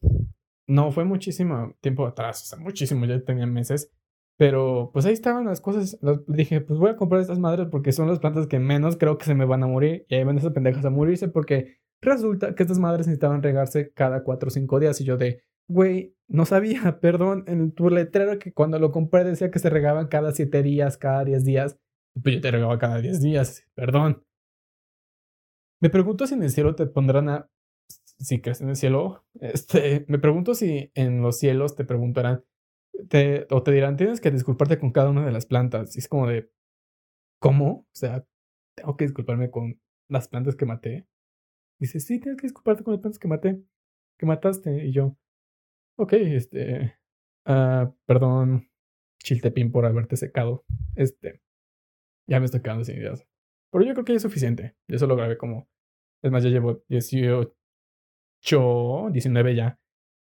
No, 0.66 0.92
fue 0.92 1.04
muchísimo 1.04 1.74
tiempo 1.80 2.06
atrás, 2.06 2.42
o 2.42 2.46
sea, 2.46 2.58
muchísimo, 2.58 3.06
ya 3.06 3.18
tenía 3.24 3.46
meses. 3.46 3.90
Pero 4.38 4.90
pues 4.92 5.04
ahí 5.04 5.12
estaban 5.12 5.44
las 5.46 5.60
cosas. 5.60 5.98
dije, 6.28 6.60
pues 6.60 6.78
voy 6.78 6.90
a 6.90 6.96
comprar 6.96 7.20
estas 7.20 7.40
madres 7.40 7.66
porque 7.70 7.92
son 7.92 8.08
las 8.08 8.20
plantas 8.20 8.46
que 8.46 8.60
menos 8.60 8.96
creo 8.96 9.18
que 9.18 9.24
se 9.24 9.34
me 9.34 9.44
van 9.44 9.64
a 9.64 9.66
morir. 9.66 10.06
Y 10.08 10.14
ahí 10.14 10.24
van 10.24 10.38
esas 10.38 10.52
pendejas 10.52 10.84
a 10.84 10.90
morirse 10.90 11.28
porque 11.28 11.78
resulta 12.00 12.54
que 12.54 12.62
estas 12.62 12.78
madres 12.78 13.08
necesitaban 13.08 13.42
regarse 13.42 13.92
cada 13.92 14.22
cuatro 14.22 14.46
o 14.46 14.50
cinco 14.50 14.78
días. 14.78 15.00
Y 15.00 15.04
yo 15.04 15.16
de, 15.16 15.42
güey, 15.66 16.14
no 16.28 16.46
sabía, 16.46 16.98
perdón, 17.00 17.44
en 17.48 17.72
tu 17.72 17.90
letrero 17.90 18.38
que 18.38 18.52
cuando 18.52 18.78
lo 18.78 18.92
compré 18.92 19.24
decía 19.24 19.50
que 19.50 19.58
se 19.58 19.70
regaban 19.70 20.06
cada 20.06 20.30
siete 20.32 20.62
días, 20.62 20.96
cada 20.96 21.24
diez 21.24 21.44
días. 21.44 21.76
Pues 22.22 22.36
yo 22.36 22.40
te 22.40 22.50
regaba 22.50 22.78
cada 22.78 23.00
10 23.00 23.20
días, 23.20 23.64
perdón. 23.74 24.24
Me 25.80 25.90
pregunto 25.90 26.26
si 26.26 26.34
en 26.34 26.42
el 26.42 26.50
cielo 26.50 26.74
te 26.74 26.86
pondrán 26.86 27.28
a... 27.28 27.50
Si 27.86 28.40
crees 28.40 28.60
en 28.60 28.70
el 28.70 28.76
cielo, 28.76 29.24
este, 29.40 30.04
me 30.08 30.18
pregunto 30.18 30.54
si 30.54 30.90
en 30.94 31.22
los 31.22 31.38
cielos 31.38 31.76
te 31.76 31.84
preguntarán 31.84 32.44
o 33.50 33.62
te 33.62 33.72
dirán, 33.72 33.96
tienes 33.96 34.20
que 34.20 34.30
disculparte 34.30 34.78
con 34.78 34.92
cada 34.92 35.10
una 35.10 35.24
de 35.24 35.32
las 35.32 35.46
plantas. 35.46 35.96
Y 35.96 36.00
es 36.00 36.08
como 36.08 36.26
de, 36.26 36.50
¿cómo? 37.40 37.86
O 37.86 37.94
sea, 37.94 38.26
tengo 38.76 38.96
que 38.96 39.04
disculparme 39.04 39.50
con 39.50 39.80
las 40.08 40.28
plantas 40.28 40.56
que 40.56 40.66
maté. 40.66 41.06
Dice, 41.80 42.00
sí, 42.00 42.20
tienes 42.20 42.40
que 42.40 42.46
disculparte 42.46 42.82
con 42.82 42.92
las 42.92 43.00
plantas 43.00 43.18
que 43.18 43.28
maté, 43.28 43.62
que 44.18 44.26
mataste. 44.26 44.86
Y 44.86 44.92
yo, 44.92 45.16
ok, 45.96 46.12
este, 46.14 46.96
uh, 47.46 47.94
perdón, 48.06 48.68
Chiltepín, 49.22 49.70
por 49.72 49.86
haberte 49.86 50.16
secado. 50.16 50.64
Este, 50.96 51.40
ya 52.28 52.40
me 52.40 52.46
estoy 52.46 52.62
quedando 52.62 52.84
sin 52.84 52.96
ideas. 52.96 53.26
Pero 53.70 53.84
yo 53.84 53.92
creo 53.92 54.04
que 54.04 54.12
ya 54.12 54.16
es 54.16 54.22
suficiente. 54.22 54.76
Yo 54.88 54.96
eso 54.96 55.06
lo 55.06 55.16
grabé 55.16 55.36
como. 55.38 55.68
Es 56.22 56.32
más, 56.32 56.42
ya 56.42 56.50
llevo 56.50 56.82
18, 56.88 57.54
19 59.12 59.54
ya 59.54 59.78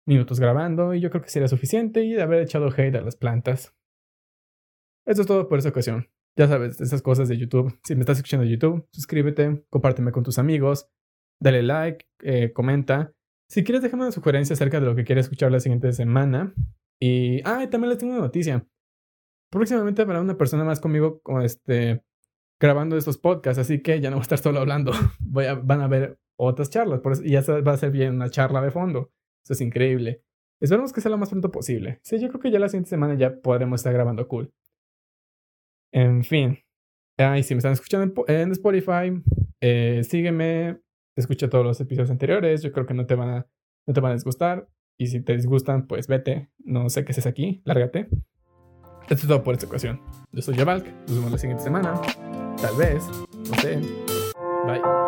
minutos 0.07 0.41
grabando 0.41 0.95
y 0.95 1.01
yo 1.01 1.11
creo 1.11 1.23
que 1.23 1.29
sería 1.29 1.49
suficiente 1.49 2.05
y 2.05 2.13
de 2.13 2.23
haber 2.23 2.43
echado 2.43 2.69
hate 2.69 2.95
a 2.95 3.01
las 3.01 3.17
plantas. 3.17 3.75
Eso 5.07 5.23
es 5.23 5.27
todo 5.27 5.49
por 5.49 5.59
esta 5.59 5.71
ocasión. 5.71 6.09
Ya 6.37 6.49
sabes, 6.49 6.81
esas 6.81 7.03
cosas 7.03 7.29
de 7.29 7.39
YouTube. 7.39 7.79
Si 7.85 7.95
me 7.95 8.01
estás 8.01 8.19
escuchando 8.19 8.45
en 8.45 8.53
YouTube, 8.53 8.87
suscríbete, 8.93 9.65
compárteme 9.71 10.13
con 10.13 10.23
tus 10.23 10.39
amigos, 10.39 10.89
dale 11.41 11.63
like, 11.63 12.07
eh, 12.23 12.53
comenta. 12.53 13.13
Si 13.49 13.65
quieres, 13.65 13.83
déjame 13.83 14.03
una 14.03 14.13
sugerencia 14.13 14.55
acerca 14.55 14.81
de 14.81 14.87
lo 14.87 14.97
que 14.97 15.05
quieres 15.05 15.27
escuchar 15.27 15.53
la 15.53 15.61
siguiente 15.61 15.93
semana. 15.93 16.53
Y, 17.01 17.41
ah, 17.45 17.69
también 17.71 17.91
les 17.91 17.99
tengo 17.99 18.13
una 18.13 18.23
noticia 18.23 18.67
próximamente 19.51 20.03
habrá 20.03 20.21
una 20.21 20.37
persona 20.37 20.65
más 20.65 20.81
conmigo 20.81 21.21
este, 21.43 22.03
grabando 22.61 22.97
estos 22.97 23.19
podcasts, 23.19 23.59
así 23.59 23.83
que 23.83 24.01
ya 24.01 24.11
no 24.11 24.17
voy 24.17 24.23
a 24.23 24.23
estar 24.23 24.39
solo 24.39 24.61
hablando. 24.61 24.93
Voy 25.21 25.47
a, 25.47 25.55
van 25.55 25.81
a 25.81 25.89
ver 25.89 26.19
otras 26.39 26.71
charlas, 26.71 27.01
por 27.01 27.13
eso, 27.13 27.25
y 27.25 27.31
ya 27.31 27.43
va 27.63 27.73
a 27.73 27.77
ser 27.77 27.91
bien 27.91 28.15
una 28.15 28.31
charla 28.31 28.61
de 28.61 28.71
fondo. 28.71 29.11
Eso 29.47 29.53
es 29.53 29.61
increíble. 29.61 30.25
Esperemos 30.61 30.93
que 30.93 31.01
sea 31.01 31.11
lo 31.13 31.19
más 31.19 31.31
pronto 31.31 31.53
posible. 31.53 32.01
Sí, 32.03 32.19
yo 32.19 32.29
creo 32.29 32.41
que 32.41 32.51
ya 32.51 32.59
la 32.59 32.69
siguiente 32.69 32.91
semana 32.91 33.15
ya 33.15 33.37
podremos 33.37 33.79
estar 33.79 33.93
grabando 33.93 34.27
cool. 34.27 34.53
En 35.93 36.25
fin. 36.25 36.59
Ay, 37.17 37.45
si 37.45 37.55
me 37.55 37.59
están 37.59 37.75
escuchando 37.75 38.25
en, 38.27 38.51
Spotify, 38.51 39.23
eh, 39.61 40.03
sígueme, 40.03 40.81
escucha 41.15 41.49
todos 41.49 41.65
los 41.65 41.81
episodios 41.81 42.11
anteriores. 42.11 42.61
Yo 42.63 42.73
creo 42.73 42.87
que 42.87 42.95
no 42.95 43.07
te 43.07 43.15
van 43.15 43.29
a, 43.29 43.47
no 43.87 43.95
te 43.95 44.01
van 44.01 44.11
a 44.11 44.15
disgustar. 44.15 44.69
Y 44.99 45.07
si 45.07 45.21
te 45.21 45.37
disgustan, 45.37 45.87
pues 45.87 46.09
vete. 46.09 46.51
No 46.59 46.91
sé 46.91 47.05
qué 47.05 47.13
haces 47.13 47.27
aquí, 47.27 47.63
lárgate. 47.65 48.09
Esto 49.03 49.15
es 49.15 49.29
todo 49.29 49.45
por 49.45 49.55
esta 49.55 49.67
ocasión. 49.67 50.01
Yo 50.33 50.43
soy 50.43 50.57
Yavalk, 50.57 50.85
nos 51.07 51.15
vemos 51.15 51.31
la 51.31 51.39
siguiente 51.39 51.63
semana. 51.63 51.95
Tal 52.61 52.77
vez, 52.77 53.07
no 53.49 53.55
sé. 53.61 53.77
Bye. 54.67 55.06